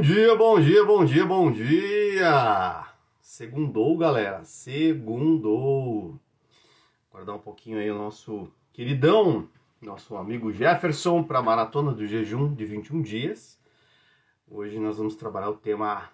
[0.00, 2.86] Bom dia, bom dia, bom dia, bom dia!
[3.20, 6.18] Segundou, galera, segundou.
[7.12, 9.46] Guardar um pouquinho aí o nosso queridão,
[9.78, 13.60] nosso amigo Jefferson para a maratona do jejum de 21 dias.
[14.50, 16.10] Hoje nós vamos trabalhar o tema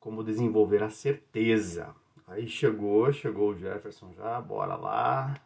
[0.00, 1.94] como desenvolver a certeza.
[2.26, 5.40] Aí chegou, chegou o Jefferson já, bora lá.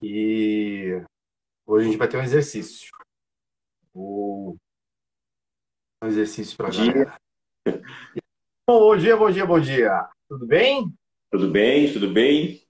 [0.00, 1.02] E
[1.66, 2.96] hoje a gente vai ter um exercício.
[3.98, 4.54] Um
[6.04, 7.16] exercício para galera.
[8.68, 10.06] Bom dia, bom dia, bom dia.
[10.28, 10.92] Tudo bem?
[11.32, 12.62] Tudo bem, tudo bem.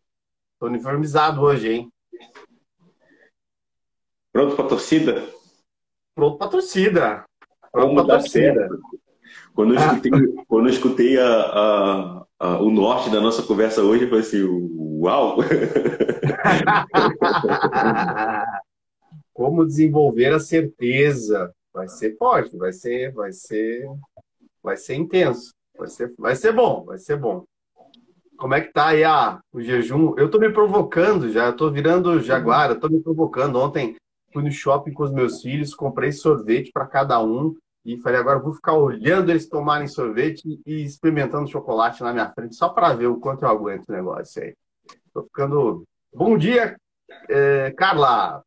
[0.60, 1.92] Tô uniformizado hoje, hein?
[4.33, 5.28] Pronto para torcida?
[6.14, 7.24] Pronto para torcida.
[7.72, 8.69] Pronto para torcida.
[8.69, 8.80] Certo.
[9.52, 10.45] Quando eu escutei, ah.
[10.47, 14.45] quando eu escutei a, a, a, o norte da nossa conversa hoje, eu falei assim,
[14.45, 15.38] uau!
[19.36, 21.52] Como desenvolver a certeza?
[21.70, 23.86] Vai ser forte, vai ser, vai ser,
[24.62, 27.44] vai ser intenso, vai ser, vai ser bom, vai ser bom.
[28.38, 30.14] Como é que tá aí a, o jejum?
[30.16, 33.56] Eu tô me provocando já, eu tô virando jaguar, eu tô me provocando.
[33.56, 33.96] Ontem
[34.33, 38.39] fui no shopping com os meus filhos, comprei sorvete para cada um e falei, agora
[38.39, 43.08] vou ficar olhando eles tomarem sorvete e experimentando chocolate na minha frente, só para ver
[43.08, 44.55] o quanto eu aguento o negócio aí.
[45.12, 45.84] Tô ficando.
[46.14, 46.74] Bom dia,
[47.28, 48.45] é, Carla!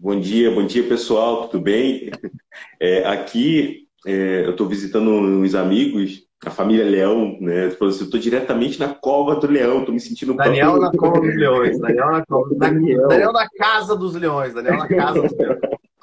[0.00, 2.10] Bom dia, bom dia pessoal, tudo bem?
[2.80, 7.66] É, aqui é, eu estou visitando uns amigos, a família Leão, né?
[7.66, 10.90] Assim, eu estou diretamente na cova do Leão, estou me sentindo Daniel próprio...
[10.92, 13.08] na cova dos leões, Daniel na cova, Daniel.
[13.08, 15.58] Daniel na casa dos leões, Daniel na casa dos leões.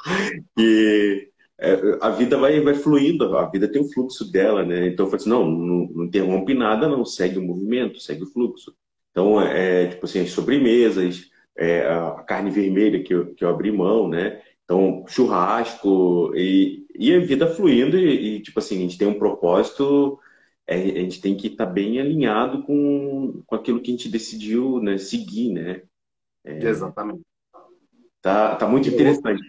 [0.57, 1.27] e
[1.59, 4.87] é, a vida vai, vai fluindo, a vida tem o fluxo dela, né?
[4.87, 8.31] Então eu falei assim, não, não, não interrompe nada, não, segue o movimento, segue o
[8.31, 8.73] fluxo.
[9.11, 13.71] Então, é, tipo assim, as sobremesas, é, a carne vermelha que eu, que eu abri
[13.71, 14.41] mão, né?
[14.63, 19.19] Então, churrasco e, e a vida fluindo e, e, tipo assim, a gente tem um
[19.19, 20.19] propósito,
[20.65, 24.09] é, a gente tem que estar tá bem alinhado com, com aquilo que a gente
[24.09, 25.81] decidiu né, seguir, né?
[26.43, 27.21] É, Exatamente.
[28.21, 29.41] Tá, tá muito interessante.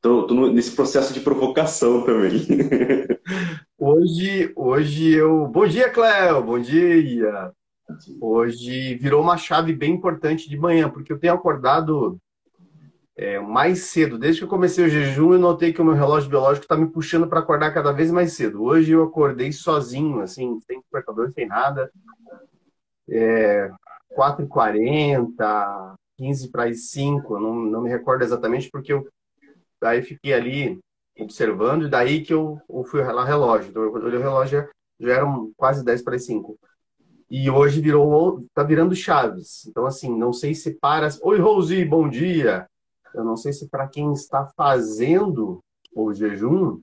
[0.00, 2.40] Tô, tô nesse processo de provocação também.
[3.76, 5.46] Hoje, hoje eu.
[5.48, 6.42] Bom dia, Cléo!
[6.42, 7.50] Bom dia!
[8.20, 12.18] Hoje virou uma chave bem importante de manhã, porque eu tenho acordado
[13.16, 14.18] é, mais cedo.
[14.18, 16.90] Desde que eu comecei o jejum, eu notei que o meu relógio biológico está me
[16.90, 18.62] puxando para acordar cada vez mais cedo.
[18.62, 21.90] Hoje eu acordei sozinho, assim, sem despertador, sem nada.
[23.08, 23.70] É,
[24.16, 29.06] 4h40, 15 para as 5, não, não me recordo exatamente, porque eu
[29.82, 30.78] aí fiquei ali
[31.18, 33.70] observando, e daí que eu, eu fui lá relógio.
[33.70, 34.68] Então, eu olhei o relógio,
[34.98, 36.58] já eram quase 10 para as 5.
[37.30, 39.64] E hoje virou, tá virando Chaves.
[39.66, 41.08] Então, assim, não sei se para.
[41.22, 42.66] Oi, Rose, bom dia!
[43.14, 45.62] Eu não sei se para quem está fazendo
[45.94, 46.80] o jejum,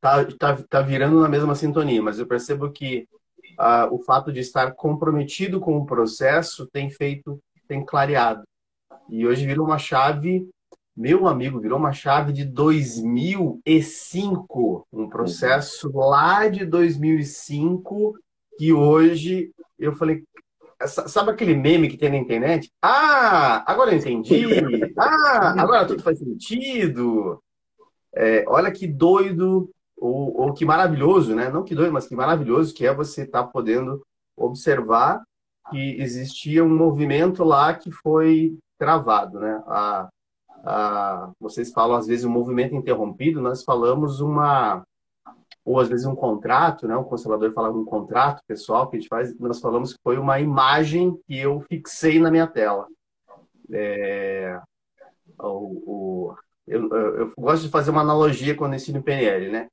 [0.00, 3.06] tá, tá, tá virando na mesma sintonia, mas eu percebo que
[3.58, 7.38] uh, o fato de estar comprometido com o processo tem feito,
[7.68, 8.44] tem clareado.
[9.10, 10.48] E hoje virou uma chave,
[10.96, 18.14] meu amigo, virou uma chave de 2005, um processo lá de 2005
[18.58, 20.22] que hoje eu falei,
[20.86, 22.70] sabe aquele meme que tem na internet?
[22.82, 24.44] Ah, agora eu entendi.
[24.98, 27.42] Ah, agora tudo faz sentido.
[28.14, 31.50] É, olha que doido ou, ou, que maravilhoso, né?
[31.50, 34.02] Não que doido, mas que maravilhoso que é você estar tá podendo
[34.36, 35.22] observar
[35.70, 39.62] que existia um movimento lá que foi travado, né?
[39.66, 40.08] A,
[40.64, 44.82] a, vocês falam às vezes um movimento interrompido, nós falamos uma
[45.64, 46.96] ou às vezes um contrato, né?
[46.96, 50.40] O conservador fala um contrato pessoal que a gente faz, nós falamos que foi uma
[50.40, 52.86] imagem que eu fixei na minha tela.
[53.72, 54.60] É,
[55.38, 56.34] o, o
[56.66, 59.68] eu, eu, gosto de fazer uma analogia quando ensino PNL, né?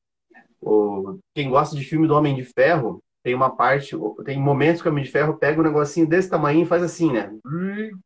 [0.62, 3.96] O, quem gosta de filme do Homem de Ferro, tem uma parte,
[4.26, 7.12] tem momentos que o Homem de Ferro pega um negocinho desse tamanho e faz assim,
[7.12, 7.32] né?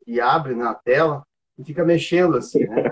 [0.05, 1.23] E abre na tela
[1.57, 2.91] e fica mexendo assim, né?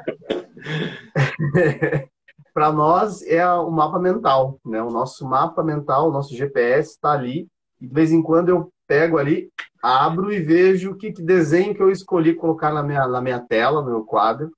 [2.60, 4.84] para nós é o mapa mental, né?
[4.84, 7.48] O nosso mapa mental, o nosso GPS está ali
[7.80, 9.50] e de vez em quando eu pego ali,
[9.82, 13.40] abro e vejo o que, que desenho que eu escolhi colocar na minha, na minha
[13.40, 14.52] tela, no meu quadro,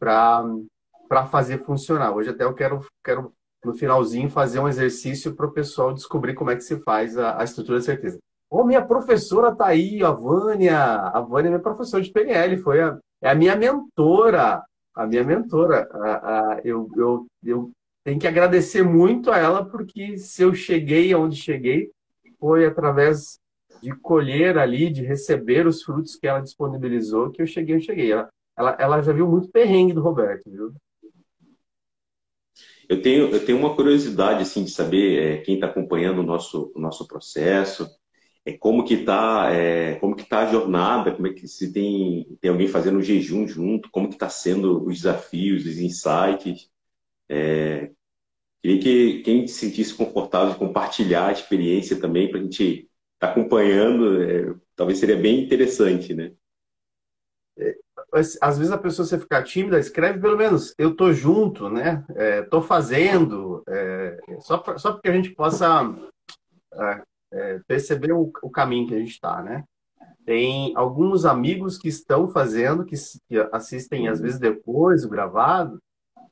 [0.00, 2.10] para fazer funcionar.
[2.10, 3.32] Hoje até eu quero, quero
[3.64, 7.40] no finalzinho fazer um exercício para o pessoal descobrir como é que se faz a,
[7.40, 8.18] a estrutura de certeza.
[8.50, 10.76] Ô, minha professora tá aí, a Vânia.
[11.14, 14.60] A Vânia é minha professora de PNL, foi a, é a minha mentora
[14.98, 15.88] a minha mentora.
[15.92, 17.70] A, a, eu, eu, eu
[18.04, 21.90] tenho que agradecer muito a ela, porque se eu cheguei aonde cheguei,
[22.40, 23.38] foi através
[23.80, 28.10] de colher ali, de receber os frutos que ela disponibilizou, que eu cheguei, eu cheguei.
[28.10, 30.72] Ela, ela, ela já viu muito perrengue do Roberto, viu?
[32.88, 36.72] Eu tenho, eu tenho uma curiosidade assim de saber é, quem está acompanhando o nosso,
[36.74, 37.88] o nosso processo,
[38.48, 42.36] é como que está é, como que tá a jornada, como é que se tem,
[42.40, 46.70] tem alguém fazendo um jejum junto, como que está sendo os desafios, os insights.
[47.28, 47.90] É,
[48.62, 53.26] queria que quem se sentisse confortável de compartilhar a experiência também para a gente estar
[53.26, 56.32] tá acompanhando, é, talvez seria bem interessante, né?
[58.40, 62.04] às vezes a pessoa você ficar tímida, escreve pelo menos eu tô junto, né?
[62.16, 65.94] É, tô fazendo, é, só, pra, só porque a gente possa
[67.32, 69.64] é, perceber o, o, caminho que a gente está, né?
[70.24, 72.96] Tem alguns amigos que estão fazendo, que,
[73.28, 75.78] que assistem às vezes depois o gravado,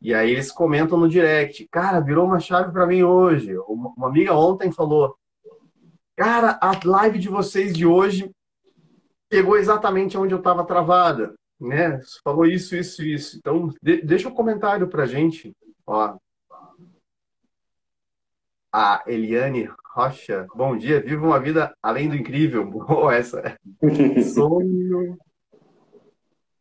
[0.01, 3.57] e aí eles comentam no direct, cara, virou uma chave para mim hoje.
[3.67, 5.17] Uma, uma amiga ontem falou,
[6.15, 8.31] cara, a live de vocês de hoje
[9.29, 12.01] pegou exatamente onde eu estava travada né?
[12.23, 13.37] Falou isso, isso, isso.
[13.39, 15.55] Então, de, deixa um comentário pra gente.
[15.87, 16.17] Ó.
[18.73, 22.69] A Eliane Rocha, bom dia, viva uma vida além do incrível.
[22.69, 23.59] Boa essa.
[24.35, 25.17] Sono.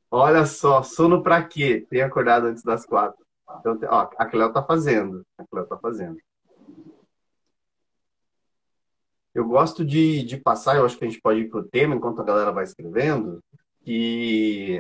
[0.10, 1.86] Olha só, sono pra quê?
[1.90, 3.22] Tem acordado antes das quatro.
[3.60, 5.22] Então, ó, a Cleo tá fazendo.
[5.38, 6.18] A Cleo tá fazendo.
[9.34, 12.22] Eu gosto de, de passar, eu acho que a gente pode ir pro tema enquanto
[12.22, 13.44] a galera vai escrevendo
[13.84, 14.80] que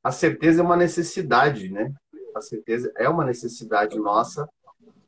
[0.00, 1.92] a certeza é uma necessidade, né?
[2.36, 4.48] A certeza é uma necessidade nossa,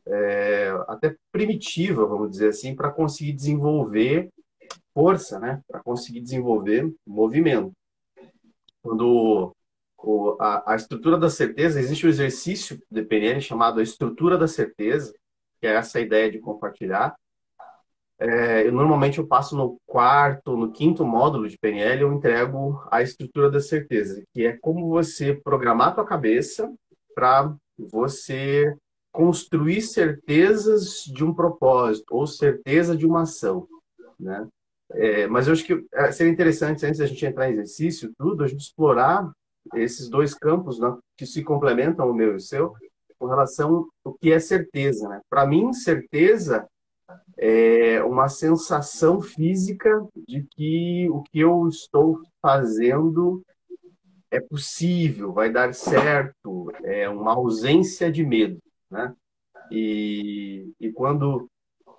[0.07, 4.29] é, até primitiva, vamos dizer assim, para conseguir desenvolver
[4.93, 5.61] força, né?
[5.67, 7.73] Para conseguir desenvolver movimento.
[8.83, 9.55] Quando
[9.99, 14.47] o, a, a, estrutura da certeza, existe um exercício de PNL chamado a estrutura da
[14.47, 15.13] certeza,
[15.61, 17.15] que é essa ideia de compartilhar,
[18.19, 23.03] é, eu, normalmente eu passo no quarto, no quinto módulo de PNL, eu entrego a
[23.03, 26.73] estrutura da certeza, que é como você programar a tua cabeça
[27.15, 28.77] para você
[29.15, 33.69] construir certezas de um propósito ou certeza de uma ação,
[34.19, 34.45] né?
[34.91, 38.43] É, mas eu acho que é, seria interessante, antes da gente entrar em exercício, tudo,
[38.43, 39.31] a gente explorar
[39.75, 42.75] esses dois campos né, que se complementam, o meu e o seu,
[43.17, 45.09] com relação ao que é certeza.
[45.09, 45.21] Né?
[45.31, 46.67] Para mim, certeza
[47.39, 53.43] é uma sensação física de que o que eu estou fazendo
[54.31, 58.59] é possível, vai dar certo, é uma ausência de medo,
[58.95, 59.15] né?
[59.71, 61.49] E, e quando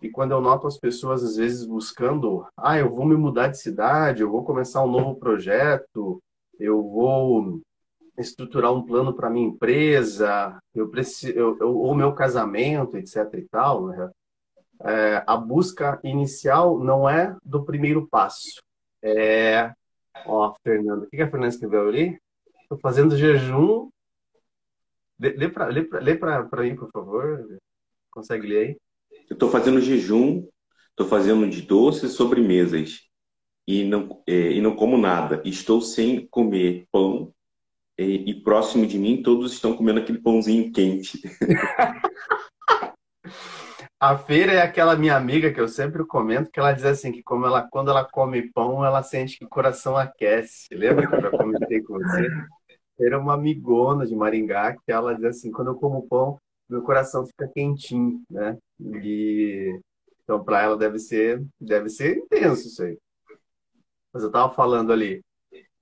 [0.01, 3.59] e quando eu noto as pessoas às vezes buscando, ah, eu vou me mudar de
[3.59, 6.21] cidade, eu vou começar um novo projeto,
[6.59, 7.61] eu vou
[8.17, 14.11] estruturar um plano para minha empresa, eu preciso, ou meu casamento, etc e tal, né?
[14.83, 18.61] é, a busca inicial não é do primeiro passo.
[19.01, 19.71] É,
[20.25, 22.19] ó, Fernando, o que a Fernanda escreveu ali?
[22.61, 23.89] Estou fazendo jejum.
[25.19, 26.15] Lê para lê lê
[26.63, 27.59] mim, por favor.
[28.11, 28.77] Consegue ler aí?
[29.29, 30.47] Eu estou fazendo jejum,
[30.89, 33.01] estou fazendo de doces sobremesas
[33.67, 35.41] e não, é, e não como nada.
[35.45, 37.33] Estou sem comer pão
[37.97, 41.21] e, e próximo de mim todos estão comendo aquele pãozinho quente.
[43.97, 47.23] A feira é aquela minha amiga que eu sempre comento, que ela diz assim, que
[47.23, 50.67] como ela, quando ela come pão, ela sente que o coração aquece.
[50.71, 52.29] Lembra que eu já comentei com você?
[52.99, 56.39] Era uma amigona de Maringá, que ela diz assim, quando eu como pão,
[56.69, 58.57] meu coração fica quentinho, né?
[58.79, 59.79] E
[60.23, 62.97] então para ela deve ser, deve ser intenso isso aí.
[64.13, 65.21] Mas eu tava falando ali.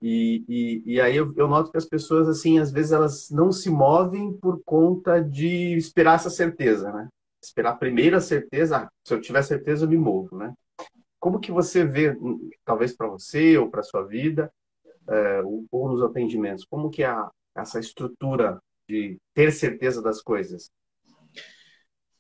[0.01, 3.51] E, e, e aí eu, eu noto que as pessoas, assim, às vezes elas não
[3.51, 7.08] se movem por conta de esperar essa certeza, né?
[7.46, 10.53] esperar primeiro a certeza, ah, se eu tiver certeza eu me movo, né?
[11.20, 12.15] Como que você vê,
[12.65, 14.51] talvez para você ou para sua vida,
[15.10, 15.41] é,
[15.72, 20.69] ou nos atendimentos, como que é a, essa estrutura de ter certeza das coisas?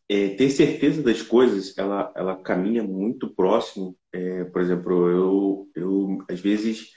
[0.09, 3.95] É, ter certeza das coisas, ela, ela caminha muito próximo.
[4.11, 6.91] É, por exemplo, eu, eu às vezes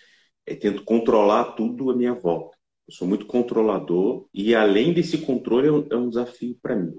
[0.45, 2.57] é, tento controlar tudo à minha volta.
[2.88, 6.95] Eu sou muito controlador e além desse controle é um, é um desafio para mim.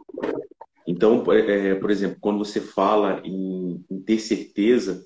[0.85, 5.05] Então, por exemplo, quando você fala em, em ter certeza,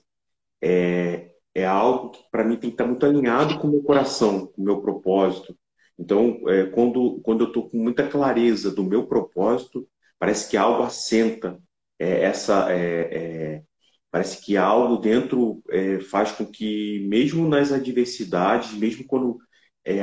[0.61, 4.48] é, é algo que para mim tem que estar muito alinhado com o meu coração,
[4.48, 5.55] com o meu propósito.
[5.98, 10.84] Então, é, quando, quando eu estou com muita clareza do meu propósito, parece que algo
[10.84, 11.60] assenta
[12.00, 12.72] é, essa.
[12.72, 13.63] É, é,
[14.10, 15.63] parece que algo dentro
[16.10, 19.38] faz com que, mesmo nas adversidades, mesmo quando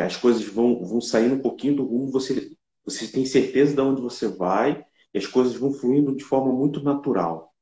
[0.02, 2.50] as coisas vão, vão saindo um pouquinho do rumo, você,
[2.84, 6.82] você tem certeza de onde você vai e as coisas vão fluindo de forma muito
[6.82, 7.52] natural.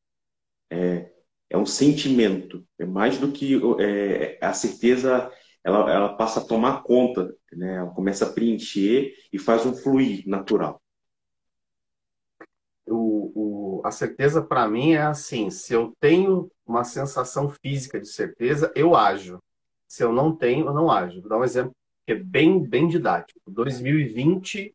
[0.71, 1.11] É,
[1.49, 5.31] é um sentimento, é mais do que é, a certeza,
[5.63, 7.77] ela, ela passa a tomar conta, né?
[7.77, 10.81] ela começa a preencher e faz um fluir natural.
[13.87, 18.97] a certeza para mim é assim: se eu tenho uma sensação física de certeza, eu
[18.97, 19.41] ajo.
[19.87, 21.21] Se eu não tenho, eu não ajo.
[21.21, 21.73] Vou dar um exemplo
[22.05, 23.41] que é bem, bem didático.
[23.47, 24.75] 2020,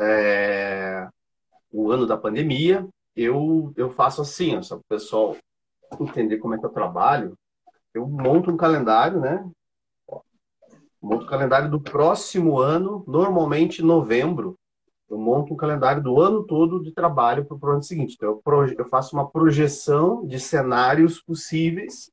[0.00, 1.08] é,
[1.70, 5.36] o ano da pandemia, eu, eu faço assim, o pessoal
[6.00, 7.34] entender como é que eu trabalho.
[7.94, 9.48] Eu monto um calendário, né?
[11.00, 14.56] Monto o calendário do próximo ano, normalmente novembro.
[15.08, 18.14] Eu monto um calendário do ano todo de trabalho para o ano seguinte.
[18.16, 22.10] Então, eu, eu faço uma projeção de cenários possíveis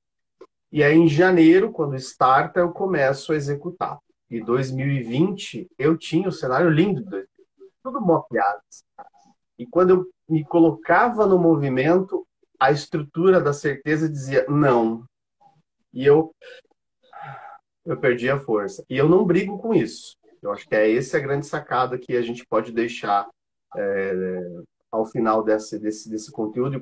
[0.75, 3.97] e aí, em janeiro, quando starta, eu começo a executar.
[4.29, 7.01] E 2020, eu tinha o um cenário lindo,
[7.81, 8.59] tudo mapeado.
[9.57, 12.27] E quando eu me colocava no movimento,
[12.59, 15.03] a estrutura da certeza dizia não.
[15.93, 16.33] E eu
[17.85, 18.83] eu perdi a força.
[18.89, 20.17] E eu não brigo com isso.
[20.41, 23.27] Eu acho que é essa a grande sacada que a gente pode deixar
[23.75, 24.13] é,
[24.91, 26.81] ao final desse, desse, desse conteúdo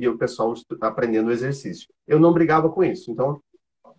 [0.00, 1.88] e, o pessoal aprendendo o exercício.
[2.06, 3.10] Eu não brigava com isso.
[3.10, 3.40] Então,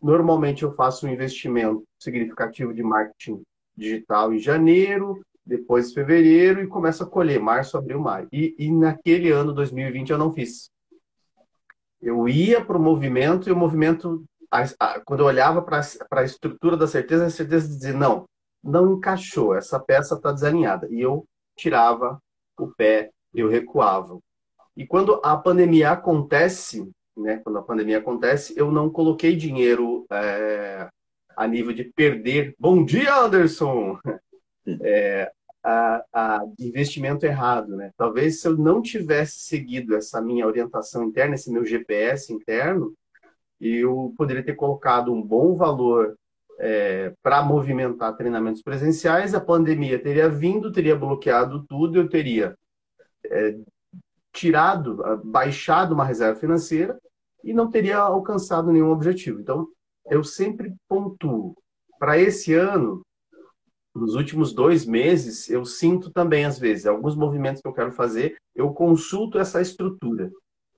[0.02, 3.42] normalmente eu faço um investimento significativo de marketing
[3.76, 8.28] digital em janeiro, depois fevereiro e começo a colher março, abril, maio.
[8.32, 10.70] E, e naquele ano 2020 eu não fiz.
[12.04, 15.82] Eu ia para o movimento e o movimento a, a, quando eu olhava para
[16.12, 18.26] a estrutura da certeza, a certeza dizia, não,
[18.64, 20.88] não encaixou, essa peça está desalinhada.
[20.92, 22.20] E eu tirava
[22.60, 24.20] o pé, eu recuava.
[24.78, 30.88] E quando a pandemia acontece, né, quando a pandemia acontece, eu não coloquei dinheiro é,
[31.36, 32.56] a nível de perder.
[32.60, 33.98] Bom dia, Anderson!
[34.82, 35.32] É,
[35.64, 37.92] a, a, investimento errado, né?
[37.98, 42.94] Talvez se eu não tivesse seguido essa minha orientação interna, esse meu GPS interno,
[43.60, 46.18] eu poderia ter colocado um bom valor
[46.60, 52.56] é, para movimentar treinamentos presenciais, a pandemia teria vindo, teria bloqueado tudo, eu teria
[53.26, 53.58] é,
[54.34, 57.00] tirado, baixado uma reserva financeira
[57.44, 59.40] e não teria alcançado nenhum objetivo.
[59.40, 59.68] Então,
[60.10, 61.56] eu sempre pontuo.
[62.00, 63.02] Para esse ano,
[63.96, 68.36] nos últimos dois meses, eu sinto também, às vezes, alguns movimentos que eu quero fazer,
[68.56, 70.32] eu consulto essa estrutura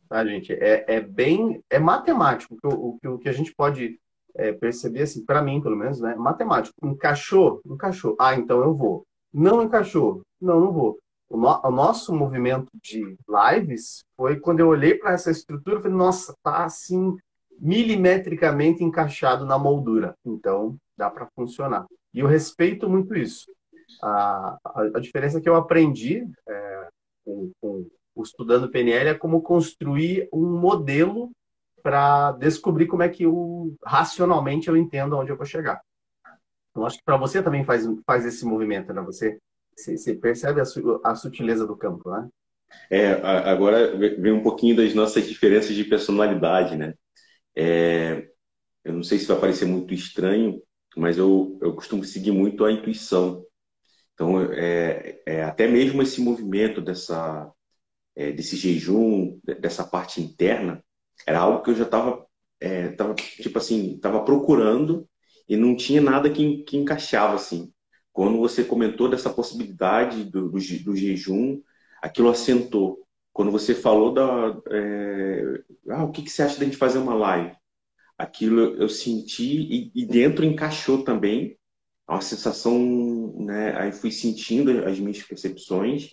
[0.08, 0.54] tá, gente?
[0.54, 2.58] É, é bem, é matemático.
[2.64, 4.00] O, o, o que a gente pode
[4.36, 6.16] é, perceber, assim, para mim, pelo menos, né?
[6.16, 6.76] Matemático.
[6.84, 7.62] Encaixou?
[7.66, 8.16] Encaixou.
[8.20, 9.06] Ah, então eu vou.
[9.34, 10.22] Não encaixou?
[10.40, 10.98] Não, não vou.
[11.30, 15.82] O, no, o nosso movimento de lives foi quando eu olhei para essa estrutura, eu
[15.82, 17.16] falei, nossa, tá assim
[17.60, 20.14] milimetricamente encaixado na moldura.
[20.26, 21.86] Então, dá para funcionar.
[22.16, 23.52] E eu respeito muito isso.
[24.02, 26.88] A, a, a diferença que eu aprendi é,
[27.26, 27.86] com, com
[28.24, 31.30] Estudando PNL é como construir um modelo
[31.84, 35.82] para descobrir como é que eu, racionalmente, eu entendo onde eu vou chegar.
[36.72, 39.02] Então, acho que para você também faz, faz esse movimento, né?
[39.02, 39.38] Você,
[39.76, 42.30] você, você percebe a, su, a, sutileza do campo, né?
[42.90, 43.12] É,
[43.50, 46.94] agora vem um pouquinho das nossas diferenças de personalidade, né?
[47.56, 48.28] É,
[48.84, 50.62] eu não sei se vai parecer muito estranho,
[50.96, 53.44] mas eu, eu costumo seguir muito a intuição.
[54.14, 57.52] Então, é, é, até mesmo esse movimento dessa
[58.16, 60.84] é, desse jejum, dessa parte interna,
[61.28, 62.26] era algo que eu já estava,
[62.60, 65.08] é, tava, tipo assim, procurando
[65.48, 67.72] e não tinha nada que, que encaixava assim.
[68.14, 71.62] Quando você comentou dessa possibilidade do, do, do jejum,
[72.02, 73.06] aquilo assentou.
[73.34, 77.14] Quando você falou da, é, ah, o que, que você acha da gente fazer uma
[77.14, 77.56] live?
[78.18, 81.58] Aquilo eu senti e, e dentro encaixou também
[82.08, 83.76] uma sensação, né?
[83.78, 86.12] Aí fui sentindo as minhas percepções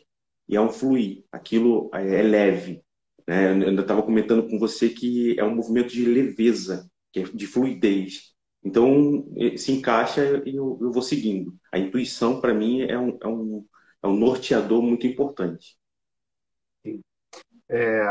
[0.48, 1.24] e é um fluir.
[1.30, 2.82] Aquilo é, é leve.
[3.26, 3.52] Né?
[3.62, 8.32] Eu ainda estava comentando com você que é um movimento de leveza, é de fluidez.
[8.64, 11.54] Então, se encaixa e eu, eu, vou seguindo.
[11.72, 13.66] A intuição, para mim, é um, é, um,
[14.02, 15.76] é um norteador muito importante.
[17.72, 18.04] É,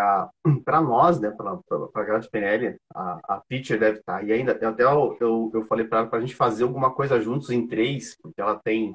[0.65, 1.59] para nós, né, para
[1.93, 4.19] a Grade PNL, a, a deve estar.
[4.19, 4.23] Tá.
[4.23, 7.21] E ainda, até eu, eu, eu falei para ela para a gente fazer alguma coisa
[7.21, 8.93] juntos em três, porque ela tem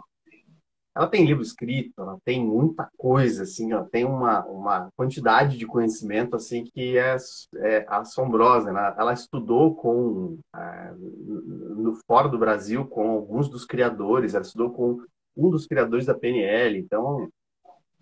[0.97, 5.67] ela tem livro escrito, ela tem muita coisa, assim, ela tem uma, uma quantidade de
[5.67, 7.15] conhecimento, assim, que é,
[7.57, 8.95] é assombrosa, né?
[8.99, 14.99] Ela estudou com, é, no fora do Brasil, com alguns dos criadores, ela estudou com
[15.37, 17.29] um dos criadores da PNL, então,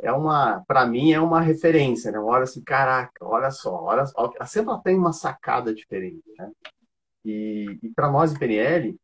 [0.00, 2.18] é uma, para mim, é uma referência, né?
[2.18, 4.04] Olha assim, caraca, olha só, olha
[4.46, 6.50] sempre tem uma sacada diferente, né?
[7.24, 8.96] E, e para nós em PNL,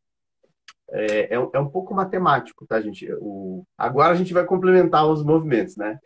[0.91, 3.07] é, é, é, um pouco matemático, tá, gente?
[3.19, 5.97] O, agora a gente vai complementar os movimentos, né?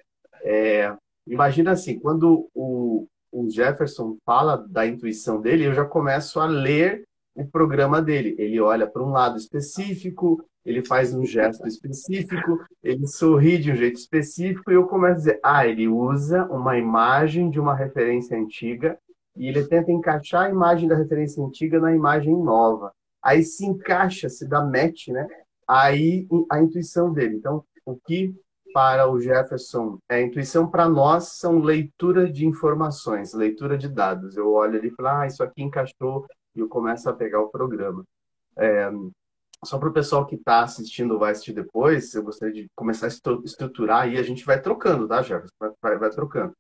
[0.44, 0.96] É,
[1.28, 7.04] imagina assim, quando o, o Jefferson fala da intuição dele, eu já começo a ler
[7.34, 8.36] o programa dele.
[8.38, 13.76] Ele olha para um lado específico, ele faz um gesto específico, ele sorri de um
[13.76, 18.38] jeito específico, e eu começo a dizer, ah, ele usa uma imagem de uma referência
[18.38, 18.98] antiga
[19.36, 22.92] e ele tenta encaixar a imagem da referência antiga na imagem nova.
[23.22, 25.28] Aí se encaixa, se dá match, né?
[25.68, 27.36] Aí a intuição dele.
[27.36, 28.34] Então, o que
[28.74, 34.36] para o Jefferson é intuição, para nós são leitura de informações, leitura de dados.
[34.36, 37.50] Eu olho ali e falo, ah, isso aqui encaixou, e eu começo a pegar o
[37.50, 38.04] programa.
[38.58, 38.90] É,
[39.66, 43.08] só para o pessoal que está assistindo ou vai assistir depois, eu gostaria de começar
[43.08, 43.10] a
[43.44, 45.56] estruturar e a gente vai trocando, tá, Jefferson?
[45.82, 46.54] Vai, vai, trocando.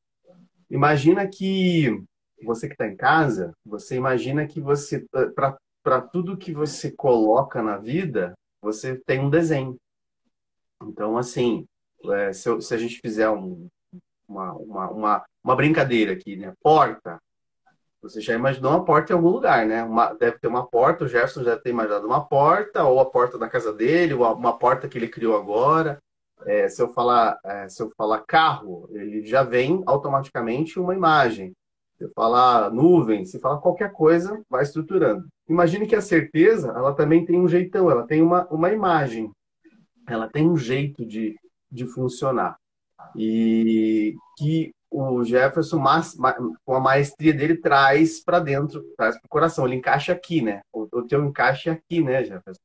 [0.69, 2.03] Imagina que
[2.43, 5.05] você que está em casa, você imagina que você,
[5.83, 9.77] para tudo que você coloca na vida, você tem um desenho.
[10.83, 11.65] Então, assim,
[12.11, 13.67] é, se, se, a gente fizer um,
[14.27, 16.53] uma, uma, uma, uma, brincadeira aqui, né?
[16.61, 17.19] Porta.
[18.05, 19.83] Você já imaginou uma porta em algum lugar, né?
[19.83, 23.35] Uma, deve ter uma porta, o Jefferson já tem imaginado uma porta, ou a porta
[23.35, 25.97] da casa dele, ou uma porta que ele criou agora.
[26.45, 31.53] É, se, eu falar, é, se eu falar carro, ele já vem automaticamente uma imagem.
[31.97, 35.27] Se eu falar nuvem, se falar qualquer coisa, vai estruturando.
[35.49, 39.31] Imagine que a certeza, ela também tem um jeitão, ela tem uma, uma imagem.
[40.07, 41.35] Ela tem um jeito de,
[41.71, 42.55] de funcionar.
[43.15, 45.83] E que o Jefferson,
[46.63, 49.65] com a maestria dele, traz para dentro, traz para o coração.
[49.65, 50.61] Ele encaixa aqui, né?
[50.71, 52.61] O, o teu encaixe é aqui, né, Jefferson?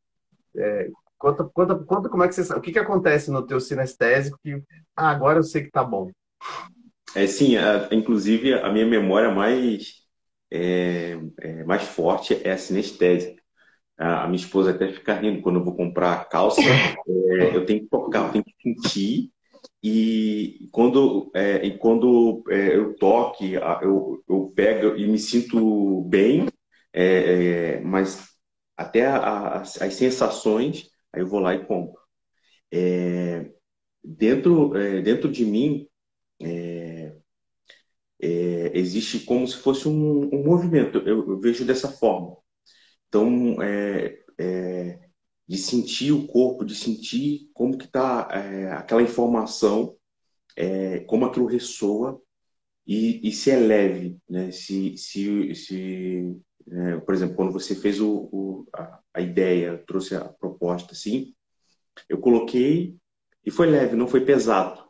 [0.57, 2.61] É, conta, conta, conta como é que você sabe.
[2.61, 4.63] O que, que acontece no teu sinestésico que
[4.97, 6.11] ah, agora eu sei que tá bom.
[7.15, 10.01] É sim, a, inclusive a minha memória mais
[10.51, 13.41] é, é, mais forte é a sinestésica
[14.01, 17.87] a minha esposa até fica rindo quando eu vou comprar calça, é, eu tenho que
[17.87, 19.31] tocar, eu tenho que sentir
[19.83, 26.47] e quando, é, e quando é, eu toque, eu, eu pego e me sinto bem,
[26.93, 28.29] é, é, mas
[28.77, 32.01] até a, a, as sensações, aí eu vou lá e compro.
[32.73, 33.51] É,
[34.05, 34.71] dentro,
[35.05, 35.89] dentro de mim
[38.73, 42.37] existe como se fosse um, um movimento, eu, eu vejo dessa forma.
[43.09, 45.10] Então, é, é,
[45.51, 49.97] de sentir o corpo, de sentir como que está é, aquela informação,
[50.57, 52.23] é, como aquilo ressoa
[52.87, 54.53] e, e, se é leve, né?
[54.53, 56.99] Se, se, se né?
[57.01, 61.35] por exemplo, quando você fez o, o a, a, ideia, trouxe a proposta, assim,
[62.09, 62.97] eu coloquei
[63.45, 64.89] e foi leve, não foi pesado.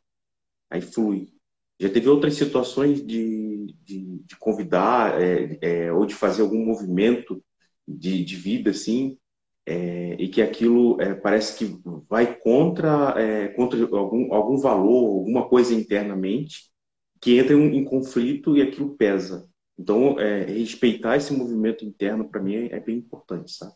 [0.69, 1.33] Aí flui.
[1.81, 7.43] Já teve outras situações de, de, de convidar é, é, ou de fazer algum movimento
[7.89, 9.19] de, de vida, assim,
[9.67, 15.49] é, e que aquilo é, parece que vai contra, é, contra algum, algum valor, alguma
[15.49, 16.71] coisa internamente,
[17.21, 19.49] que entra em, em conflito e aquilo pesa.
[19.79, 23.75] Então, é, respeitar esse movimento interno, para mim, é, bem importante, sabe?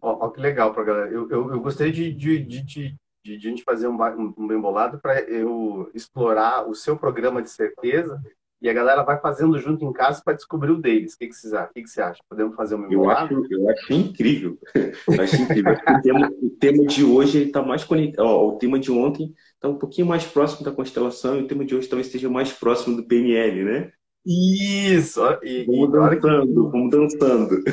[0.00, 1.10] Ó, que legal para galera.
[1.10, 4.46] Eu, eu, eu, gostaria de, de, de, de, de, de a gente fazer um, um
[4.46, 8.20] bem bolado para eu explorar o seu programa de certeza
[8.62, 11.14] e a galera vai fazendo junto em casa para descobrir o deles.
[11.14, 12.22] O que, que, vocês, o que, que você acha?
[12.28, 14.56] Podemos fazer um eu acho, eu acho incrível.
[14.74, 15.72] eu acho incrível.
[15.72, 18.24] o, tema, o tema de hoje está mais conectado.
[18.24, 21.74] o tema de ontem está um pouquinho mais próximo da constelação e o tema de
[21.74, 23.92] hoje talvez esteja mais próximo do PNL, né?
[24.24, 25.20] Isso!
[25.42, 26.70] E, vamos dançando, que...
[26.70, 27.64] vamos dançando.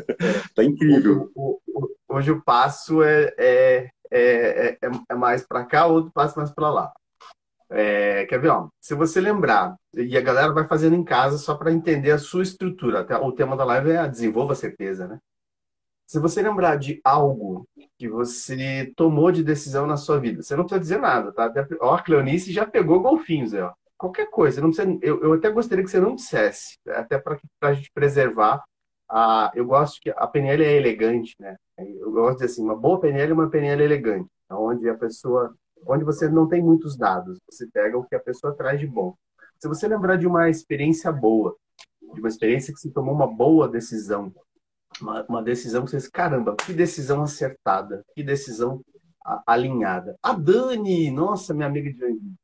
[0.56, 1.30] tá incrível.
[1.34, 6.10] O, o, hoje o passo é, é, é, é, é mais para cá, o outro
[6.10, 6.92] passo mais para lá.
[7.70, 8.48] É, quer ver?
[8.48, 12.18] Ó, se você lembrar, e a galera vai fazendo em casa só para entender a
[12.18, 13.00] sua estrutura.
[13.00, 15.18] Até, o tema da live é a desenvolva certeza, né?
[16.06, 20.64] Se você lembrar de algo que você tomou de decisão na sua vida, você não
[20.64, 21.52] precisa dizer nada, tá?
[21.80, 23.74] Ó, a Cleonice já pegou golfinhos, ó.
[23.98, 27.74] Qualquer coisa, não precisa, eu, eu até gostaria que você não dissesse, até para a
[27.74, 28.62] gente preservar.
[29.10, 31.56] A, eu gosto que a PNL é elegante, né?
[31.78, 35.54] Eu gosto de assim, uma boa PNL é uma PNL elegante, onde a pessoa
[35.86, 37.38] onde você não tem muitos dados.
[37.50, 39.14] Você pega o que a pessoa traz de bom.
[39.58, 41.56] Se você lembrar de uma experiência boa,
[42.14, 44.32] de uma experiência que você tomou uma boa decisão,
[45.00, 48.80] uma, uma decisão que você disse, caramba, que decisão acertada, que decisão
[49.46, 50.16] alinhada.
[50.22, 52.34] A Dani, nossa, minha amiga de Joinville.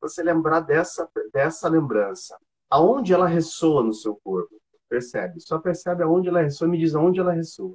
[0.00, 2.36] Você lembrar dessa, dessa lembrança.
[2.70, 4.56] Aonde ela ressoa no seu corpo?
[4.88, 5.40] Percebe?
[5.40, 7.74] Só percebe aonde ela ressoa, me diz aonde ela ressoa.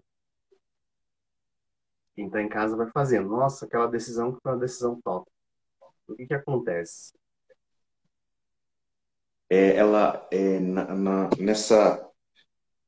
[2.17, 3.29] Quem está em casa vai fazendo.
[3.29, 5.29] Nossa, aquela decisão que foi uma decisão top.
[6.07, 7.13] O que, que acontece?
[9.47, 12.11] É, ela é, na, na, nessa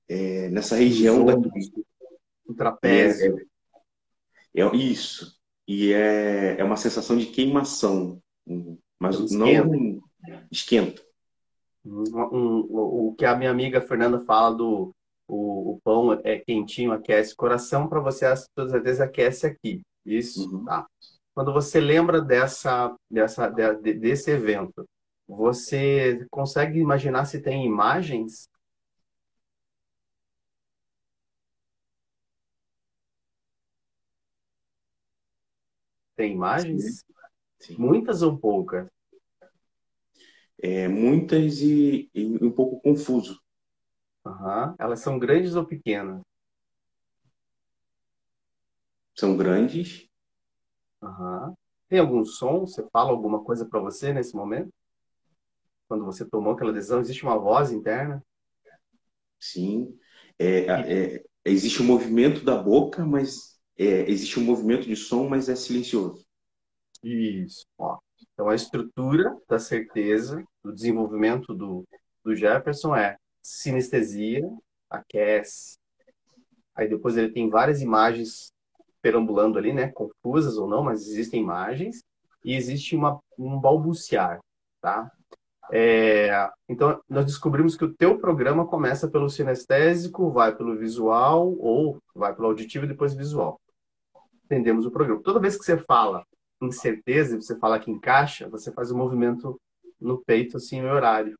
[0.09, 1.35] é, nessa região da
[2.47, 3.37] o trapézio.
[4.55, 5.39] É, é, isso.
[5.67, 8.19] E é, é uma sensação de queimação,
[8.99, 9.67] mas esquenta.
[9.67, 10.01] não
[10.51, 11.03] esquenta.
[11.85, 12.59] Um, um,
[13.09, 14.91] o que a minha amiga Fernanda fala do
[15.73, 19.81] o, pão é quentinho, aquece o coração, para você, todas as vezes, aquece aqui.
[20.05, 20.65] Isso, uhum.
[20.65, 20.87] tá.
[21.33, 24.85] Quando você lembra dessa, dessa, de, desse evento,
[25.27, 28.49] você consegue imaginar se tem imagens?
[36.15, 36.83] Tem imagens?
[36.83, 37.09] Sim.
[37.59, 37.75] Sim.
[37.77, 38.87] Muitas ou poucas?
[40.61, 43.39] É, muitas e, e, um pouco confuso.
[44.25, 44.75] Uhum.
[44.77, 46.21] Elas são grandes ou pequenas?
[49.15, 50.07] São grandes.
[51.01, 51.53] Uhum.
[51.87, 52.61] Tem algum som?
[52.61, 54.71] Você fala alguma coisa para você nesse momento?
[55.87, 58.23] Quando você tomou aquela decisão, existe uma voz interna?
[59.39, 59.97] Sim.
[60.37, 65.49] É, é, existe um movimento da boca, mas é, existe um movimento de som, mas
[65.49, 66.25] é silencioso.
[67.03, 67.65] Isso.
[67.77, 67.97] Ó.
[68.33, 71.87] Então, a estrutura da certeza, do desenvolvimento do,
[72.23, 73.17] do Jefferson é
[73.49, 74.49] sinestesia,
[74.89, 75.77] aquece.
[76.75, 78.51] Aí depois ele tem várias imagens
[79.01, 79.91] perambulando ali, né?
[79.91, 82.03] Confusas ou não, mas existem imagens.
[82.43, 84.39] E existe uma, um balbuciar,
[84.81, 85.11] tá?
[85.71, 92.01] É, então, nós descobrimos que o teu programa começa pelo sinestésico, vai pelo visual, ou
[92.15, 93.59] vai pelo auditivo e depois visual.
[94.45, 95.21] Entendemos o programa.
[95.21, 96.23] Toda vez que você fala
[96.61, 99.59] incerteza você fala que encaixa, você faz um movimento
[99.99, 101.37] no peito, assim, no horário.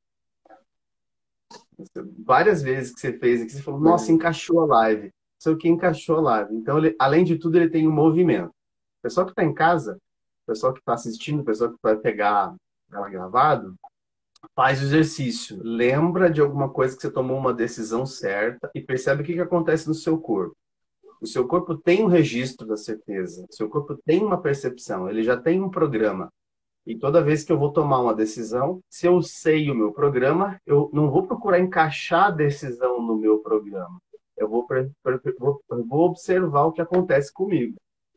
[2.25, 5.11] Várias vezes que você fez aqui, você falou, nossa, encaixou a live.
[5.39, 6.55] Sei o que encaixou a live.
[6.55, 8.49] Então, ele, além de tudo, ele tem um movimento.
[8.49, 9.97] O pessoal que está em casa,
[10.43, 12.53] o pessoal que está assistindo, o pessoal que vai pegar
[12.91, 13.75] ela gravado,
[14.55, 15.59] faz o exercício.
[15.61, 19.41] Lembra de alguma coisa que você tomou uma decisão certa e percebe o que, que
[19.41, 20.55] acontece no seu corpo.
[21.21, 23.45] O seu corpo tem um registro da certeza.
[23.49, 25.09] O seu corpo tem uma percepção.
[25.09, 26.31] Ele já tem um programa.
[26.89, 30.59] E toda vez que eu vou tomar uma decisão, se eu sei o meu programa,
[30.65, 34.01] eu não vou procurar encaixar a decisão no meu programa.
[34.35, 34.65] Eu vou,
[35.87, 37.75] vou, observar o que acontece comigo.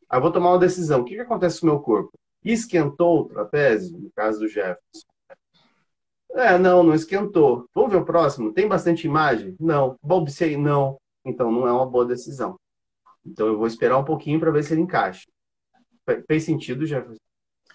[0.08, 1.02] Aí eu vou tomar uma decisão.
[1.02, 2.12] O que, que acontece com o meu corpo?
[2.42, 5.06] Esquentou o trapézio, no caso do Jefferson.
[6.30, 7.66] É, não, não esquentou.
[7.74, 8.54] Vamos ver o próximo?
[8.54, 9.54] Tem bastante imagem?
[9.61, 9.98] Não.
[10.02, 10.56] Balbuciei?
[10.56, 10.96] Não.
[11.26, 12.56] Então não é uma boa decisão.
[13.22, 15.28] Então eu vou esperar um pouquinho para ver se ele encaixa.
[16.26, 17.20] Fez sentido, Jefferson?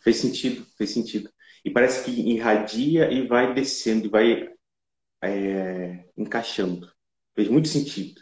[0.07, 1.29] Fez sentido, fez sentido.
[1.65, 4.47] E parece que irradia e vai descendo, vai
[5.21, 6.89] é, encaixando.
[7.35, 8.21] Fez muito sentido.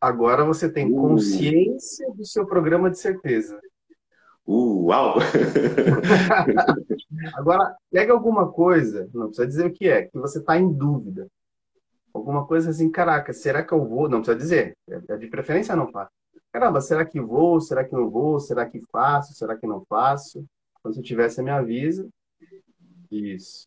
[0.00, 0.94] Agora você tem uh.
[0.94, 3.60] consciência do seu programa de certeza.
[4.46, 5.16] Uh, uau!
[7.34, 11.26] Agora, pega alguma coisa, não precisa dizer o que é, que você está em dúvida.
[12.14, 14.08] Alguma coisa assim, caraca, será que eu vou?
[14.08, 16.12] Não precisa dizer, é de preferência não faça.
[16.52, 17.60] Caramba, será que vou?
[17.60, 18.38] Será que não vou?
[18.38, 19.34] Será que faço?
[19.34, 20.46] Será que não faço?
[20.82, 22.08] Quando você tiver, você me avisa.
[23.10, 23.66] Isso.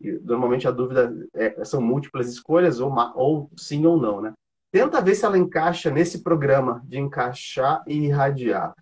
[0.00, 4.32] E, normalmente a dúvida é, são múltiplas escolhas, ou, ou sim ou não, né?
[4.70, 8.74] Tenta ver se ela encaixa nesse programa de encaixar e irradiar.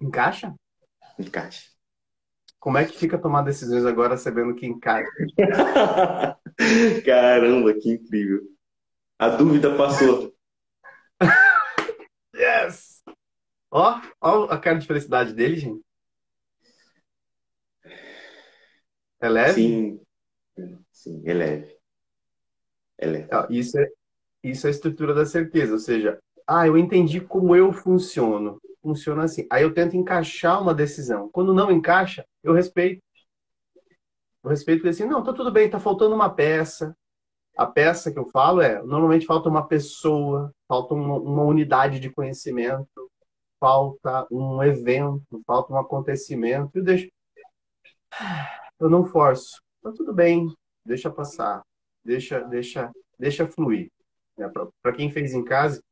[0.00, 0.54] Encaixa?
[1.18, 1.70] Encaixa.
[2.58, 5.10] Como é que fica tomar decisões agora sabendo que encaixa?
[7.04, 8.42] Caramba, que incrível.
[9.18, 10.29] A dúvida passou.
[12.70, 13.02] Yes!
[13.70, 15.82] Ó, ó a cara de felicidade dele, gente.
[19.20, 19.54] É leve?
[19.54, 20.00] Sim,
[20.90, 21.76] sim, é leve.
[22.98, 23.28] É leve.
[23.50, 23.88] Isso é,
[24.42, 28.60] isso é a estrutura da certeza, ou seja, ah, eu entendi como eu funciono.
[28.82, 29.46] Funciona assim.
[29.50, 31.28] Aí eu tento encaixar uma decisão.
[31.30, 33.02] Quando não encaixa, eu respeito.
[34.42, 36.96] Eu respeito assim, não, tá tudo bem, tá faltando uma peça.
[37.56, 42.10] A peça que eu falo é, normalmente falta uma pessoa, falta uma, uma unidade de
[42.10, 43.10] conhecimento,
[43.58, 46.70] falta um evento, falta um acontecimento.
[46.74, 47.10] Eu deixo.
[48.78, 49.60] Eu não forço.
[49.82, 50.46] Tá tudo bem,
[50.84, 51.62] deixa passar,
[52.04, 53.90] deixa, deixa, deixa fluir.
[54.36, 54.50] Né?
[54.82, 55.82] Para quem fez em casa,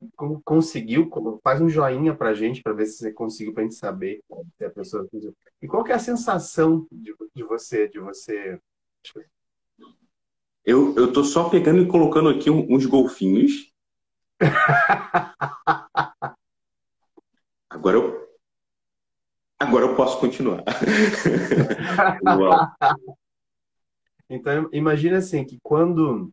[0.45, 1.11] conseguiu,
[1.43, 4.21] faz um joinha para a gente para ver se você conseguiu para a gente saber
[4.57, 5.07] se a pessoa
[5.61, 8.59] E qual que é a sensação de, de você, de você?
[10.69, 13.73] Eu eu tô só pegando e colocando aqui uns golfinhos.
[17.71, 18.29] Agora eu
[19.59, 20.63] agora eu posso continuar.
[24.29, 26.31] então imagina assim que quando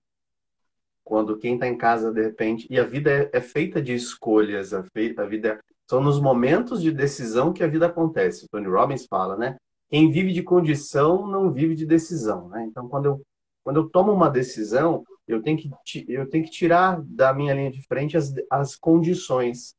[1.02, 4.74] quando quem está em casa de repente e a vida é, é feita de escolhas,
[4.74, 8.44] a, feita, a vida é, são nos momentos de decisão que a vida acontece.
[8.46, 9.56] O Tony Robbins fala, né?
[9.90, 12.66] Quem vive de condição não vive de decisão, né?
[12.66, 13.22] Então quando eu
[13.66, 17.72] quando eu tomo uma decisão, eu tenho que eu tenho que tirar da minha linha
[17.72, 19.76] de frente as, as condições.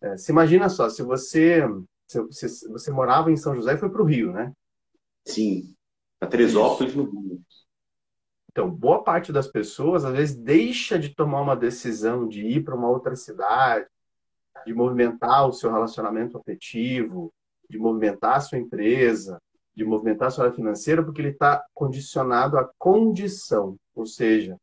[0.00, 1.62] É, se imagina só, se você
[2.08, 4.54] se, se você morava em São José e foi para o Rio, né?
[5.26, 5.76] Sim,
[6.18, 7.42] a Teresópolis no Rio.
[8.50, 12.74] Então, boa parte das pessoas, às vezes, deixa de tomar uma decisão de ir para
[12.74, 13.86] uma outra cidade,
[14.66, 17.32] de movimentar o seu relacionamento afetivo,
[17.68, 19.38] de movimentar a sua empresa,
[19.74, 23.76] de movimentar a sua área financeira, porque ele está condicionado à condição.
[23.94, 24.56] Ou seja,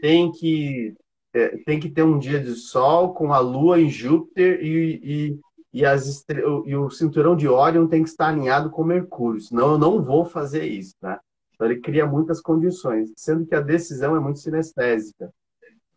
[0.00, 0.94] tem que,
[1.32, 5.40] é, tem que ter um dia de sol com a lua em Júpiter e, e,
[5.72, 6.24] e, as,
[6.66, 10.24] e o cinturão de Órion tem que estar alinhado com Mercúrio, senão eu não vou
[10.24, 10.94] fazer isso.
[11.02, 11.18] Né?
[11.54, 15.32] Então, ele cria muitas condições, sendo que a decisão é muito sinestésica.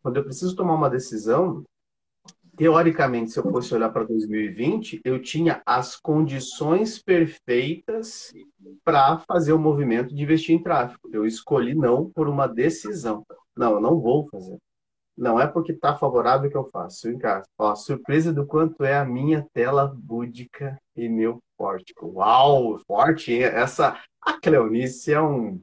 [0.01, 1.63] Quando eu preciso tomar uma decisão,
[2.55, 8.33] teoricamente, se eu fosse olhar para 2020, eu tinha as condições perfeitas
[8.83, 11.09] para fazer o movimento de investir em tráfego.
[11.11, 13.25] Eu escolhi não por uma decisão.
[13.55, 14.57] Não, eu não vou fazer.
[15.17, 17.07] Não é porque está favorável que eu faço.
[17.57, 22.07] Ó, surpresa do quanto é a minha tela búdica e meu pórtico.
[22.15, 23.43] Uau, forte, hein?
[23.43, 23.99] Essa.
[24.21, 25.59] A Cleonice é um.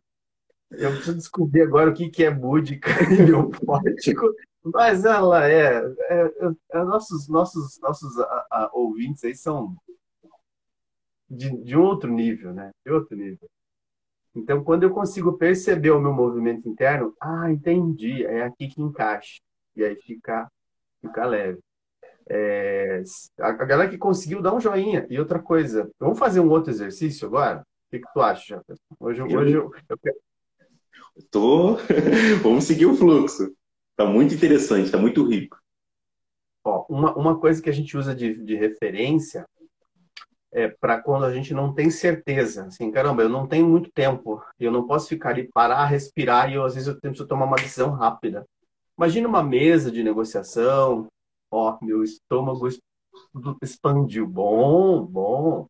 [0.71, 4.27] Eu preciso descobrir agora o que, que é búdica e meu pórtico.
[4.73, 6.31] Mas ela é, é,
[6.73, 9.77] é nossos nossos nossos a, a, ouvintes aí são
[11.29, 12.71] de, de outro nível, né?
[12.85, 13.49] De outro nível.
[14.35, 19.41] Então, quando eu consigo perceber o meu movimento interno, ah, entendi, é aqui que encaixa.
[19.75, 20.51] E aí fica,
[21.01, 21.59] fica leve.
[22.31, 23.03] É,
[23.41, 25.07] a galera que conseguiu dar um joinha.
[25.11, 27.61] E outra coisa, vamos fazer um outro exercício agora?
[27.61, 28.83] O que, que tu acha, Jefferson?
[29.01, 29.73] Hoje, eu, hoje eu,
[30.05, 30.19] eu...
[31.31, 31.77] Tô...
[32.43, 33.51] vamos seguir o fluxo.
[33.99, 35.59] Tá muito interessante, tá muito rico.
[36.65, 39.45] Ó, uma, uma coisa que a gente usa de, de referência
[40.53, 42.67] é para quando a gente não tem certeza.
[42.67, 46.55] Assim, caramba, eu não tenho muito tempo, eu não posso ficar ali, parar, respirar e
[46.55, 48.47] eu, às vezes eu preciso tomar uma decisão rápida.
[48.97, 51.09] Imagina uma mesa de negociação,
[51.51, 52.69] ó, meu estômago
[53.61, 54.29] expandiu.
[54.29, 55.67] Bom, bom.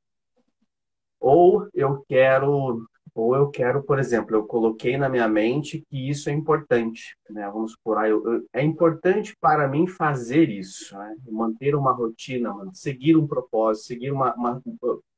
[1.19, 2.87] Ou eu quero
[3.21, 7.51] ou eu quero, por exemplo, eu coloquei na minha mente que isso é importante, né?
[7.51, 11.17] Vamos supor, ah, eu, eu, é importante para mim fazer isso, né?
[11.29, 14.63] manter uma rotina, seguir um propósito, seguir uma, uma,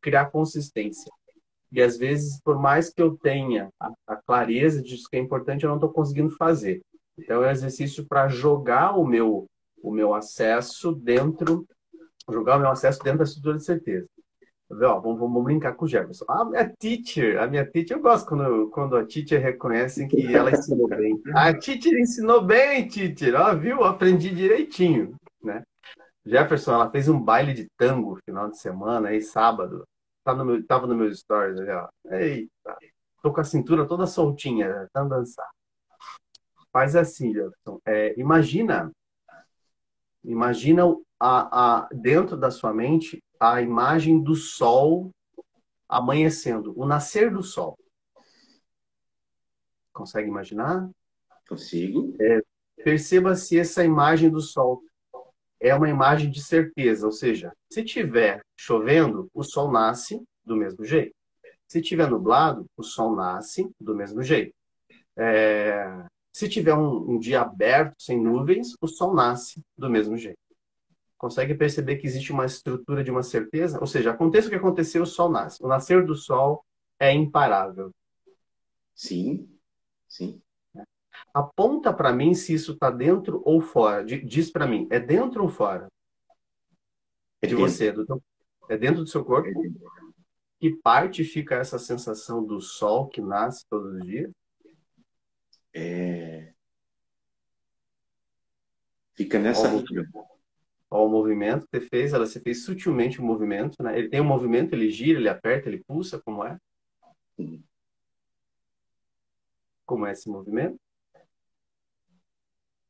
[0.00, 1.12] criar consistência.
[1.70, 5.64] E às vezes, por mais que eu tenha a, a clareza disso que é importante,
[5.64, 6.80] eu não estou conseguindo fazer.
[7.18, 9.46] Então, é um exercício para jogar o meu
[9.82, 11.66] o meu acesso dentro,
[12.28, 14.06] jogar o meu acesso dentro da estrutura de certeza.
[14.72, 16.24] Ó, vamos, vamos, brincar com o Jefferson.
[16.28, 20.52] A minha teacher, a minha teacher, eu gosto quando, quando a teacher reconhece que ela
[20.52, 21.20] ensinou bem.
[21.34, 23.34] A teacher ensinou bem, teacher.
[23.34, 23.82] Ó, viu?
[23.82, 25.64] Aprendi direitinho, né?
[26.24, 29.84] Jefferson, ela fez um baile de tango final de semana, aí sábado.
[30.22, 31.88] Tava no meu, tava no stories ali, ó.
[32.12, 32.78] Eita,
[33.22, 35.50] tô com a cintura toda soltinha, tá dançar.
[36.72, 37.80] Faz assim, Jefferson.
[37.84, 38.92] É, imagina,
[40.22, 40.84] imagina
[41.18, 45.10] a, a, dentro da sua mente a imagem do sol
[45.88, 47.76] amanhecendo, o nascer do sol.
[49.92, 50.88] Consegue imaginar?
[51.48, 52.14] Consigo.
[52.20, 52.42] É,
[52.84, 54.82] perceba se essa imagem do sol
[55.58, 60.84] é uma imagem de certeza, ou seja, se tiver chovendo, o sol nasce do mesmo
[60.84, 61.14] jeito.
[61.66, 64.54] Se tiver nublado, o sol nasce do mesmo jeito.
[65.16, 70.49] É, se tiver um, um dia aberto, sem nuvens, o sol nasce do mesmo jeito
[71.20, 73.78] consegue perceber que existe uma estrutura de uma certeza?
[73.78, 75.62] Ou seja, aconteça o que acontecer, o sol nasce.
[75.62, 76.64] O nascer do sol
[76.98, 77.94] é imparável.
[78.94, 79.46] Sim,
[80.08, 80.40] sim.
[81.34, 84.02] Aponta para mim se isso está dentro ou fora.
[84.02, 85.88] Diz para mim, é dentro ou fora?
[87.42, 88.22] É de você, do teu...
[88.70, 89.46] é dentro do seu corpo?
[89.46, 89.52] É
[90.58, 94.30] que parte fica essa sensação do sol que nasce todos os dias?
[95.74, 96.54] É...
[99.12, 100.06] Fica nessa região
[100.90, 103.96] ao movimento que você fez, ela se fez sutilmente o um movimento, né?
[103.96, 106.58] Ele tem um movimento, ele gira, ele aperta, ele pulsa, como é?
[109.86, 110.78] Como é esse movimento?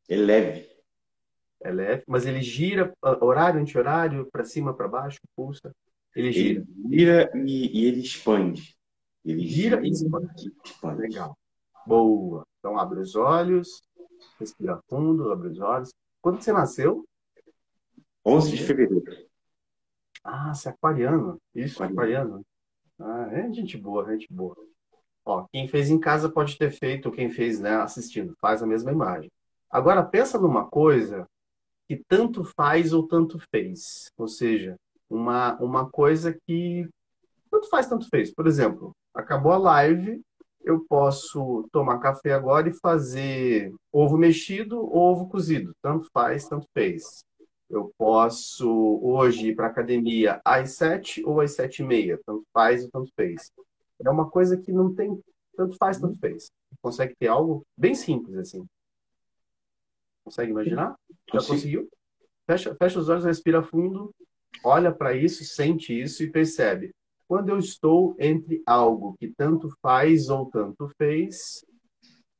[0.09, 0.69] É leve.
[1.63, 5.71] É leve, mas ele gira horário anti-horário, para cima, para baixo, pulsa.
[6.17, 6.67] Ele gira.
[6.85, 8.75] Ele gira e, e ele expande.
[9.23, 10.53] Ele gira, gira e expande.
[10.65, 11.03] expande.
[11.03, 11.39] Legal.
[11.87, 12.47] Boa.
[12.59, 13.83] Então abre os olhos,
[14.39, 15.91] respira fundo, abre os olhos.
[16.23, 17.07] Quando você nasceu?
[18.25, 19.05] 11 de fevereiro.
[20.23, 21.39] Ah, você é aquariano.
[21.55, 22.45] Isso, aquariano.
[22.99, 24.57] Ah, é gente boa, gente boa.
[25.25, 28.91] Ó, quem fez em casa pode ter feito, quem fez né, assistindo, faz a mesma
[28.91, 29.31] imagem.
[29.71, 31.27] Agora, pensa numa coisa
[31.89, 34.11] que tanto faz ou tanto fez.
[34.17, 34.77] Ou seja,
[35.09, 36.89] uma, uma coisa que
[37.51, 38.33] tanto faz, tanto fez.
[38.33, 40.21] Por exemplo, acabou a live,
[40.63, 45.73] eu posso tomar café agora e fazer ovo mexido ou ovo cozido.
[45.83, 47.25] Tanto faz, tanto fez.
[47.71, 48.69] Eu posso
[49.03, 53.13] hoje ir para academia às sete ou às sete e meia, tanto faz ou tanto
[53.15, 53.53] fez.
[54.05, 55.19] É uma coisa que não tem
[55.61, 56.51] Tanto faz, tanto fez.
[56.81, 58.67] Consegue ter algo bem simples assim.
[60.25, 60.97] Consegue imaginar?
[61.33, 61.87] Já conseguiu?
[62.47, 64.11] Fecha, fecha os olhos, respira fundo,
[64.65, 66.95] olha para isso, sente isso e percebe.
[67.29, 71.65] Quando eu estou entre algo que tanto faz ou tanto fez,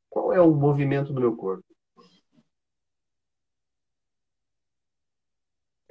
[0.09, 1.65] qual é o movimento do meu corpo?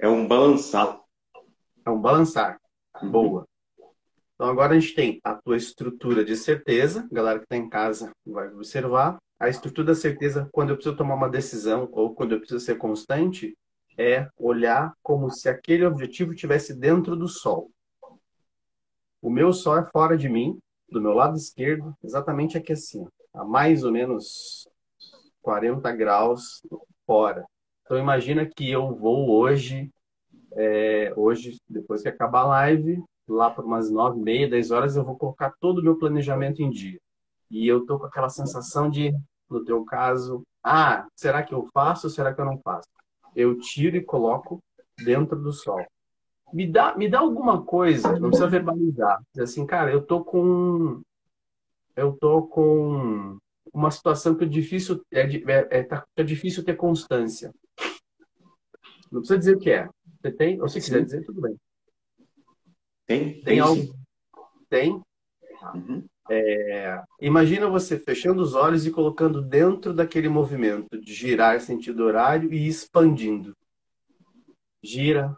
[0.02, 0.98] É um balançar.
[1.84, 2.58] É um balançar.
[3.02, 3.46] Boa.
[4.34, 8.10] Então agora a gente tem a tua estrutura de certeza, galera que está em casa
[8.26, 9.18] vai observar.
[9.38, 12.78] A estrutura da certeza, quando eu preciso tomar uma decisão ou quando eu preciso ser
[12.78, 13.54] constante,
[13.98, 17.70] é olhar como se aquele objetivo estivesse dentro do sol.
[19.20, 20.58] O meu sol é fora de mim,
[20.88, 24.66] do meu lado esquerdo, exatamente aqui assim, a mais ou menos
[25.42, 26.62] 40 graus
[27.06, 27.44] fora.
[27.90, 29.90] Então imagina que eu vou hoje,
[30.52, 35.02] é, hoje, depois que acabar a live, lá por umas 9, meia, 10 horas, eu
[35.02, 37.00] vou colocar todo o meu planejamento em dia.
[37.50, 39.12] E eu tô com aquela sensação de,
[39.50, 42.86] no teu caso, ah, será que eu faço ou será que eu não faço?
[43.34, 44.62] Eu tiro e coloco
[45.04, 45.84] dentro do sol.
[46.52, 49.20] Me dá, me dá alguma coisa, não precisa verbalizar.
[49.34, 51.00] Diz assim, cara, eu tô com
[51.96, 53.36] eu tô com
[53.74, 57.52] uma situação que é difícil é, é, é, tá, é difícil ter constância.
[59.10, 59.88] Não precisa dizer o que é.
[60.20, 60.60] Você tem?
[60.60, 61.56] Ou se quiser dizer, tudo bem.
[63.06, 63.32] Tem?
[63.32, 63.94] Tem, tem algo?
[64.68, 65.02] Tem?
[65.74, 66.04] Uhum.
[66.32, 72.52] É, imagina você fechando os olhos e colocando dentro daquele movimento de girar sentido horário
[72.52, 73.56] e expandindo.
[74.80, 75.36] Gira,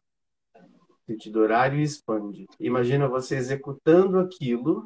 [1.06, 2.46] sentido horário e expande.
[2.60, 4.84] Imagina você executando aquilo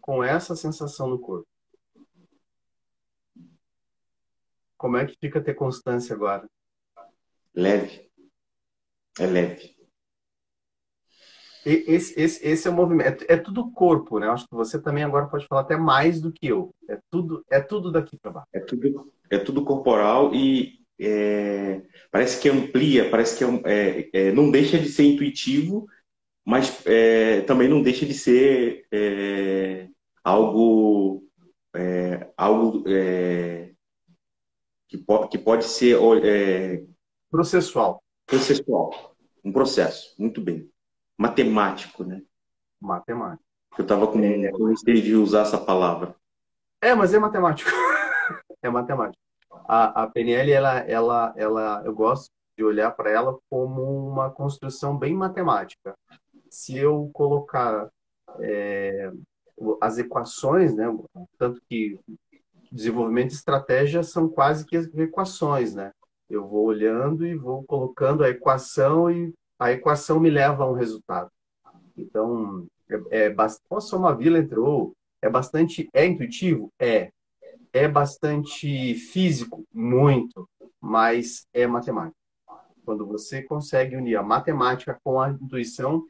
[0.00, 1.46] com essa sensação no corpo.
[4.78, 6.48] Como é que fica ter constância agora?
[7.54, 8.10] Leve.
[9.18, 9.74] É leve.
[11.64, 13.24] Esse, esse, esse é o movimento.
[13.26, 14.28] É, é tudo corpo, né?
[14.28, 16.74] Acho que você também agora pode falar até mais do que eu.
[16.88, 18.48] É tudo, é tudo daqui para baixo.
[18.52, 24.32] É tudo, é tudo corporal e é, parece que amplia, parece que é, é, é
[24.32, 25.86] não deixa de ser intuitivo,
[26.44, 28.86] mas é, também não deixa de ser
[30.22, 31.24] algo,
[32.36, 32.84] algo
[34.86, 35.96] que, pode, que pode ser
[37.30, 38.03] processual.
[38.26, 40.70] Processual, um processo, muito bem.
[41.18, 42.22] Matemático, né?
[42.80, 43.44] Matemático.
[43.76, 44.50] Eu estava com é...
[44.68, 46.14] receio de usar essa palavra.
[46.80, 47.70] É, mas é matemático.
[48.62, 49.22] é matemático.
[49.66, 54.96] A, a PNL, ela, ela, ela, eu gosto de olhar para ela como uma construção
[54.96, 55.94] bem matemática.
[56.50, 57.88] Se eu colocar
[58.40, 59.10] é,
[59.80, 60.86] as equações, né,
[61.38, 61.98] tanto que
[62.70, 65.92] desenvolvimento de estratégia são quase que equações, né?
[66.28, 70.74] Eu vou olhando e vou colocando a equação e a equação me leva a um
[70.74, 71.30] resultado.
[71.96, 72.66] Então,
[73.10, 73.34] é, é
[73.68, 76.70] posso ser uma vila entrou, é bastante, é intuitivo?
[76.78, 77.10] É.
[77.72, 79.64] É bastante físico?
[79.72, 80.48] Muito.
[80.80, 82.16] Mas é matemática.
[82.84, 86.06] Quando você consegue unir a matemática com a intuição,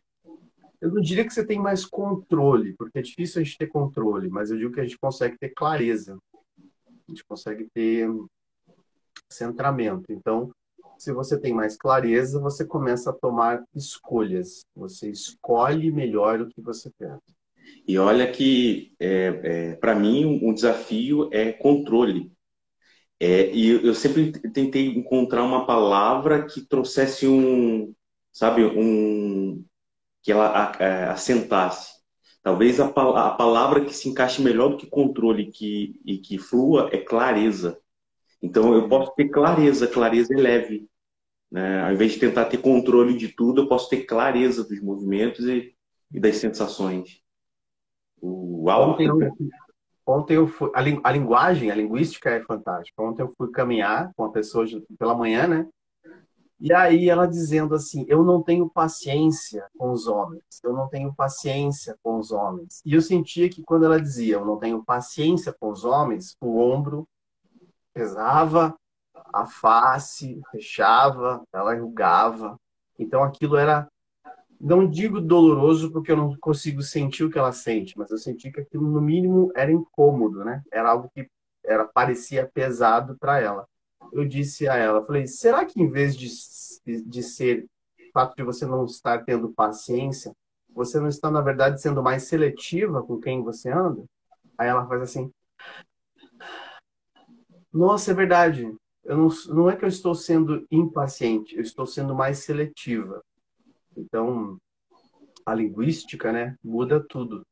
[0.80, 4.28] eu não diria que você tem mais controle, porque é difícil a gente ter controle,
[4.28, 6.18] mas eu digo que a gente consegue ter clareza.
[6.58, 8.08] A gente consegue ter
[9.30, 10.12] centramento.
[10.12, 10.50] Então,
[10.98, 14.64] se você tem mais clareza, você começa a tomar escolhas.
[14.74, 17.18] Você escolhe melhor o que você quer.
[17.86, 22.32] E olha que, é, é, para mim, um desafio é controle.
[23.20, 27.94] É, e eu sempre tentei encontrar uma palavra que trouxesse um,
[28.32, 29.64] sabe, um,
[30.22, 30.72] que ela
[31.12, 31.94] assentasse.
[32.42, 36.90] Talvez a, a palavra que se encaixe melhor do que controle que, e que flua
[36.92, 37.80] é clareza.
[38.44, 40.86] Então, eu posso ter clareza, clareza é leve.
[41.50, 41.82] Né?
[41.82, 45.74] Ao invés de tentar ter controle de tudo, eu posso ter clareza dos movimentos e,
[46.12, 47.22] e das sensações.
[48.20, 49.18] O Ontem eu,
[50.06, 53.02] ontem eu fui, a, a, linguagem, a linguística é fantástica.
[53.02, 54.66] Ontem eu fui caminhar com uma pessoa
[54.98, 55.66] pela manhã, né?
[56.60, 61.14] E aí ela dizendo assim: Eu não tenho paciência com os homens, eu não tenho
[61.14, 62.82] paciência com os homens.
[62.84, 66.58] E eu sentia que quando ela dizia Eu não tenho paciência com os homens, o
[66.58, 67.08] ombro
[67.94, 68.76] pesava,
[69.32, 72.58] a face fechava, ela enrugava.
[72.98, 73.88] Então aquilo era,
[74.60, 78.50] não digo doloroso porque eu não consigo sentir o que ela sente, mas eu senti
[78.50, 80.62] que aquilo no mínimo era incômodo, né?
[80.72, 81.28] Era algo que
[81.64, 83.66] era parecia pesado para ela.
[84.12, 86.28] Eu disse a ela, falei, será que em vez de,
[87.02, 87.64] de ser
[87.98, 90.32] o fato de você não estar tendo paciência,
[90.74, 94.04] você não está na verdade sendo mais seletiva com quem você anda?
[94.58, 95.32] Aí ela faz assim,
[97.74, 98.74] nossa, é verdade.
[99.04, 103.22] Eu não, não é que eu estou sendo impaciente, eu estou sendo mais seletiva.
[103.96, 104.58] Então,
[105.44, 107.44] a linguística, né, muda tudo.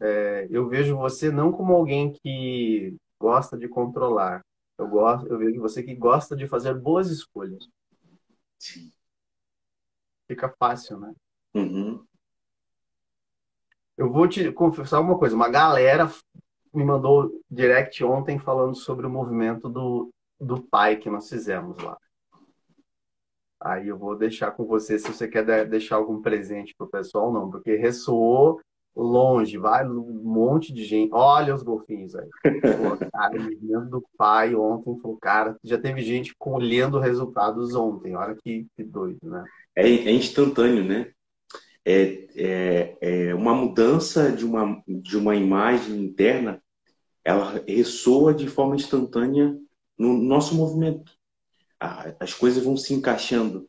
[0.00, 4.44] é, eu vejo você não como alguém que gosta de controlar.
[4.78, 7.68] Eu gosto, eu vejo você que gosta de fazer boas escolhas.
[8.58, 8.92] Sim.
[10.28, 11.14] Fica fácil, né?
[11.54, 12.04] Uhum.
[13.96, 15.34] Eu vou te confessar uma coisa.
[15.34, 16.08] Uma galera
[16.78, 20.10] me mandou direct ontem falando sobre o movimento do,
[20.40, 21.98] do pai que nós fizemos lá.
[23.60, 27.50] Aí eu vou deixar com você se você quer deixar algum presente pro pessoal, não,
[27.50, 28.60] porque ressoou
[28.94, 31.10] longe, vai um monte de gente.
[31.12, 32.28] Olha os golfinhos aí.
[32.42, 38.14] Pô, cara, movimento do pai ontem falou, cara, já teve gente colhendo resultados ontem.
[38.14, 39.44] Olha que, que doido, né?
[39.74, 41.10] É, é instantâneo, né?
[41.84, 46.62] É, é, é uma mudança de uma, de uma imagem interna,
[47.24, 49.56] ela ressoa de forma instantânea
[49.98, 51.12] no nosso movimento.
[52.18, 53.68] As coisas vão se encaixando.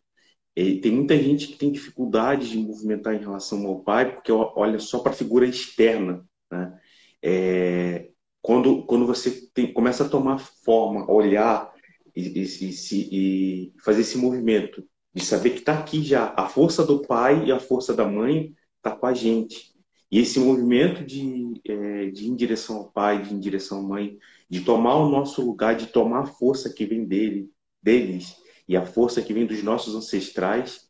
[0.55, 4.79] E tem muita gente que tem dificuldade de movimentar em relação ao pai, porque olha
[4.79, 6.25] só para a figura externa.
[6.51, 6.79] Né?
[7.23, 8.09] É,
[8.41, 11.71] quando, quando você tem, começa a tomar forma, olhar
[12.15, 14.83] e, e, e, e fazer esse movimento,
[15.13, 18.53] de saber que está aqui já a força do pai e a força da mãe
[18.77, 19.68] está com a gente.
[20.11, 23.79] E esse movimento de, é, de ir em direção ao pai, de ir em direção
[23.79, 24.17] à mãe,
[24.49, 27.51] de tomar o nosso lugar, de tomar a força que vem dele,
[27.81, 28.35] deles
[28.67, 30.89] e a força que vem dos nossos ancestrais,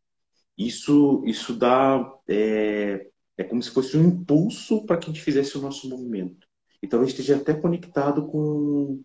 [0.57, 2.13] isso, isso dá.
[2.27, 3.07] É,
[3.37, 6.45] é como se fosse um impulso para que a gente fizesse o nosso movimento.
[6.81, 9.01] E talvez esteja até conectado com,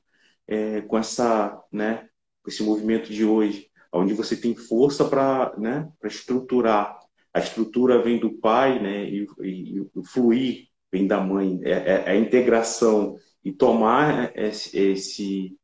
[0.49, 2.09] é, com essa, né,
[2.47, 6.99] esse movimento de hoje, onde você tem força para né, estruturar.
[7.35, 11.61] A estrutura vem do pai, né, e, e, e o fluir vem da mãe.
[11.65, 15.57] É, é, é a integração e tomar esse, esse,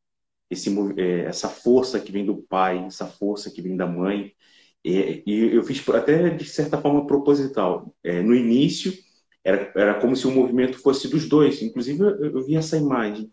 [0.51, 4.33] esse, é, essa força que vem do pai, essa força que vem da mãe.
[4.85, 7.95] E, e eu fiz até de certa forma proposital.
[8.03, 8.93] É, no início
[9.45, 11.63] era, era como se o movimento fosse dos dois.
[11.63, 13.33] Inclusive eu, eu vi essa imagem.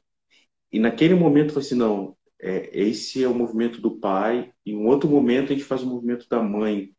[0.72, 4.78] E naquele momento falei assim, não, é, esse é o movimento do pai, e em
[4.78, 6.94] um outro momento a gente faz o movimento da mãe.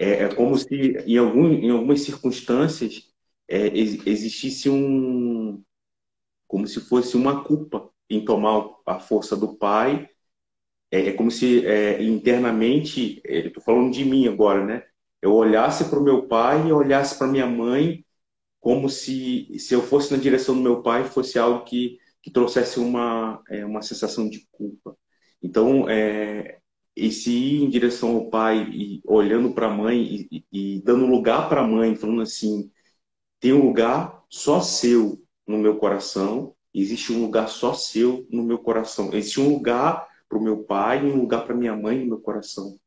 [0.00, 0.66] É, é como se,
[1.06, 3.04] em, algum, em algumas circunstâncias,
[3.48, 5.62] é, existisse um.
[6.48, 10.08] como se fosse uma culpa em tomar a força do pai.
[10.90, 14.84] É, é como se é, internamente, é, estou falando de mim agora, né?
[15.22, 18.04] Eu olhasse para o meu pai e olhasse para minha mãe
[18.60, 22.78] como se, se eu fosse na direção do meu pai fosse algo que que trouxesse
[22.80, 24.96] uma, é, uma sensação de culpa.
[25.42, 26.59] Então, é,
[26.96, 31.48] esse ir em direção ao pai e olhando para a mãe e, e, dando lugar
[31.48, 32.70] para a mãe, falando assim:
[33.40, 38.58] tem um lugar só seu no meu coração, existe um lugar só seu no meu
[38.58, 42.06] coração, existe um lugar para o meu pai e um lugar para minha mãe no
[42.06, 42.78] meu coração.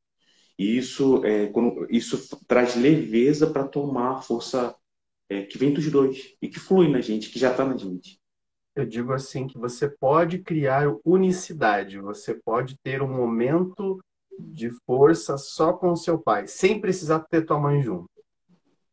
[0.58, 4.76] E isso, é, quando, isso traz leveza para tomar a força
[5.30, 8.22] é, que vem dos dois e que flui na gente, que já está na gente
[8.76, 14.00] eu digo assim que você pode criar unicidade, você pode ter um momento
[14.40, 18.10] de força só com o seu pai, sem precisar ter tua mãe junto,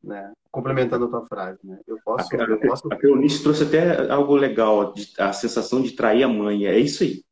[0.02, 0.32] né?
[0.50, 1.78] Complementando a tua frase, né?
[1.86, 2.92] Eu posso, a, eu posso...
[2.92, 7.22] a Cleonice trouxe até algo legal, a sensação de trair a mãe, é isso aí.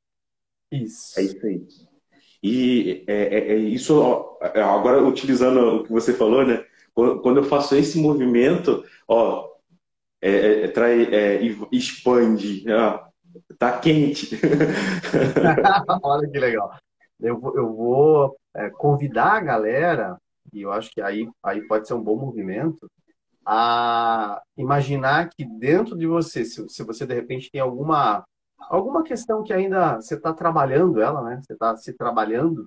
[0.73, 1.19] Isso.
[1.19, 1.67] É isso aí.
[2.43, 4.01] E é, é, é isso,
[4.41, 6.65] agora utilizando o que você falou, né?
[6.95, 9.48] Quando eu faço esse movimento, ó,
[10.21, 11.41] é, é, é, trai, é,
[11.71, 13.09] expande, ah,
[13.59, 14.39] tá quente.
[16.03, 16.75] Olha que legal.
[17.21, 20.17] Eu, eu vou é, convidar a galera,
[20.53, 22.91] e eu acho que aí, aí pode ser um bom movimento,
[23.45, 28.25] a imaginar que dentro de você, se, se você de repente tem alguma,
[28.69, 31.41] alguma questão que ainda você está trabalhando ela, né?
[31.43, 32.67] Você está se trabalhando,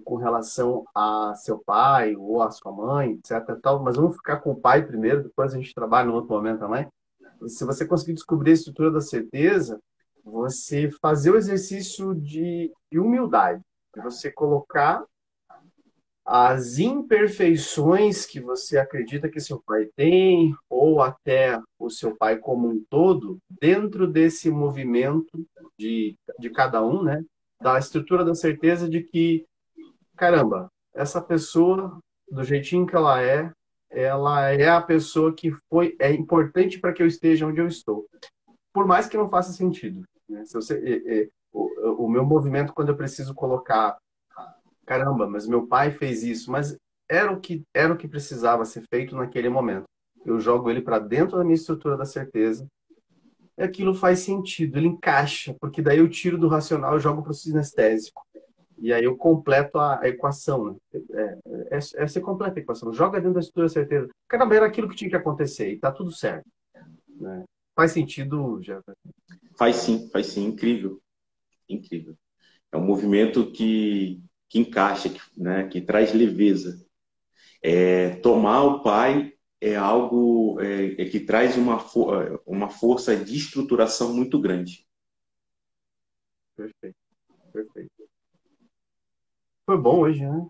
[0.00, 3.58] com relação a seu pai ou a sua mãe, etc.
[3.60, 6.60] Tal, mas vamos ficar com o pai primeiro, depois a gente trabalha no outro momento
[6.60, 6.86] também.
[7.46, 9.80] Se você conseguir descobrir a estrutura da certeza,
[10.24, 13.60] você fazer o exercício de, de humildade,
[13.96, 15.04] você colocar
[16.24, 22.68] as imperfeições que você acredita que seu pai tem, ou até o seu pai como
[22.68, 25.44] um todo, dentro desse movimento
[25.76, 27.24] de, de cada um, né?
[27.60, 29.44] Da estrutura da certeza de que
[30.16, 31.98] caramba, essa pessoa,
[32.30, 33.50] do jeitinho que ela é,
[33.90, 38.06] ela é a pessoa que foi é importante para que eu esteja onde eu estou.
[38.72, 40.02] Por mais que não faça sentido.
[40.28, 40.44] Né?
[40.44, 43.98] Se você, é, é, o, o meu movimento, quando eu preciso colocar,
[44.86, 46.76] caramba, mas meu pai fez isso, mas
[47.08, 49.84] era o que era o que precisava ser feito naquele momento.
[50.24, 52.66] Eu jogo ele para dentro da minha estrutura da certeza.
[53.58, 57.34] Aquilo faz sentido, ele encaixa, porque daí eu tiro do racional e jogo para o
[57.34, 58.22] sinestésico.
[58.78, 60.72] E aí eu completo a, a equação.
[60.72, 60.76] Né?
[61.12, 62.92] É, é, é, você completa a equação.
[62.92, 64.08] Joga dentro da estrutura certeza.
[64.28, 66.48] Caramba, era aquilo que tinha que acontecer e tá tudo certo.
[67.08, 67.44] Né?
[67.74, 68.82] Faz sentido, já?
[69.56, 71.00] Faz sim, faz sim, incrível,
[71.68, 72.16] incrível.
[72.70, 76.84] É um movimento que, que encaixa, que, né, que traz leveza.
[77.62, 81.78] É, tomar o pai é algo é, é que traz uma,
[82.44, 84.86] uma força de estruturação muito grande.
[86.56, 86.96] Perfeito,
[87.52, 88.01] perfeito.
[89.72, 90.46] Foi bom hoje, né?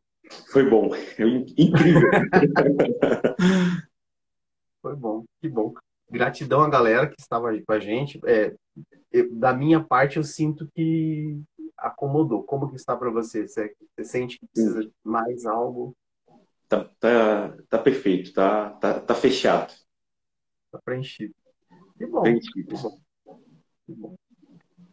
[0.50, 1.24] Foi bom, é
[1.56, 2.10] incrível.
[4.82, 5.72] Foi bom, que bom.
[6.10, 8.20] Gratidão à galera que estava aí com a gente.
[8.26, 8.52] É,
[9.12, 11.40] eu, da minha parte, eu sinto que
[11.76, 12.42] acomodou.
[12.42, 13.46] Como que está para você?
[13.46, 13.72] você?
[13.94, 14.04] você?
[14.04, 15.96] sente que precisa de mais algo?
[16.68, 19.72] Tá, tá, tá perfeito, tá, tá, tá fechado.
[20.72, 21.32] Tá preenchido.
[21.96, 22.22] Que bom.
[22.22, 22.74] Preenchido.
[22.74, 23.00] Que bom.
[23.86, 24.16] Que bom.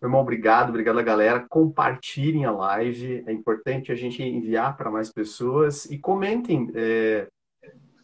[0.02, 1.46] Meu irmão, obrigado, obrigado a galera.
[1.50, 6.72] Compartilhem a live, é importante a gente enviar para mais pessoas e comentem.
[6.74, 7.28] É,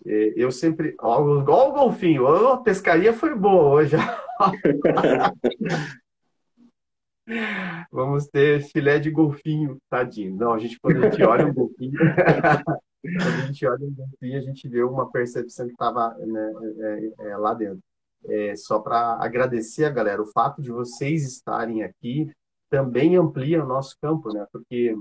[0.06, 0.94] é, eu sempre.
[1.00, 3.96] Ó, o golfinho, a pescaria foi boa hoje.
[7.90, 10.36] Vamos ter filé de golfinho, tadinho.
[10.36, 11.98] Não, a gente, quando a gente olha um golfinho,
[13.22, 17.38] a gente olha um golfinho, a gente vê uma percepção que estava né, é, é,
[17.38, 17.80] lá dentro
[18.28, 20.22] é, só para agradecer a galera.
[20.22, 22.32] O fato de vocês estarem aqui
[22.70, 24.46] também amplia o nosso campo, né?
[24.52, 24.96] Porque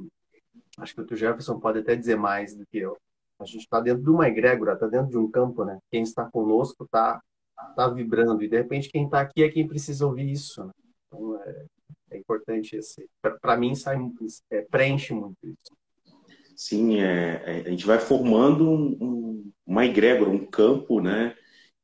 [0.78, 2.96] acho que o Jefferson pode até dizer mais do que eu.
[3.38, 5.78] A gente está dentro de uma egrégora, está dentro de um campo, né?
[5.90, 7.20] Quem está conosco está
[7.74, 10.64] tá vibrando e de repente quem está aqui é quem precisa ouvir isso.
[10.64, 10.70] Né?
[11.06, 11.66] Então é,
[12.12, 13.08] é importante esse.
[13.40, 13.98] Para mim sai
[14.50, 15.76] é, preenche muito isso.
[16.56, 21.36] Sim, é, é, a gente vai formando um, um, uma egrégora, um campo, né?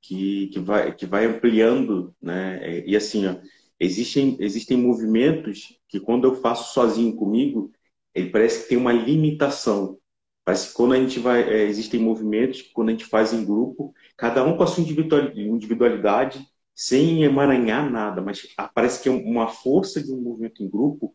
[0.03, 2.83] Que, que, vai, que vai ampliando, né?
[2.87, 3.37] E assim, ó,
[3.79, 7.73] existem, existem movimentos que quando eu faço sozinho comigo,
[8.15, 9.99] ele parece que tem uma limitação.
[10.45, 13.45] Parece que quando a gente vai, é, existem movimentos que quando a gente faz em
[13.45, 19.49] grupo, cada um com a sua individualidade, sem emaranhar nada, mas parece que é uma
[19.49, 21.15] força de um movimento em grupo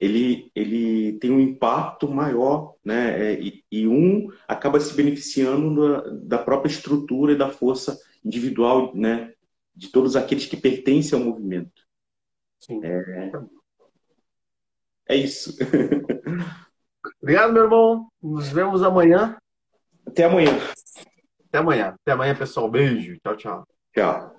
[0.00, 3.32] ele, ele tem um impacto maior, né?
[3.32, 7.98] É, e, e um acaba se beneficiando da, da, própria estrutura e da força
[8.28, 9.32] individual, né?
[9.74, 11.82] De todos aqueles que pertencem ao movimento.
[12.60, 12.80] Sim.
[12.84, 13.32] É,
[15.08, 15.56] é isso.
[17.22, 18.08] Obrigado, meu irmão.
[18.22, 19.36] Nos vemos amanhã.
[20.06, 20.58] Até amanhã.
[21.48, 21.94] Até amanhã.
[22.00, 22.70] Até amanhã, pessoal.
[22.70, 23.16] Beijo.
[23.22, 23.68] Tchau, tchau.
[23.94, 24.37] Tchau.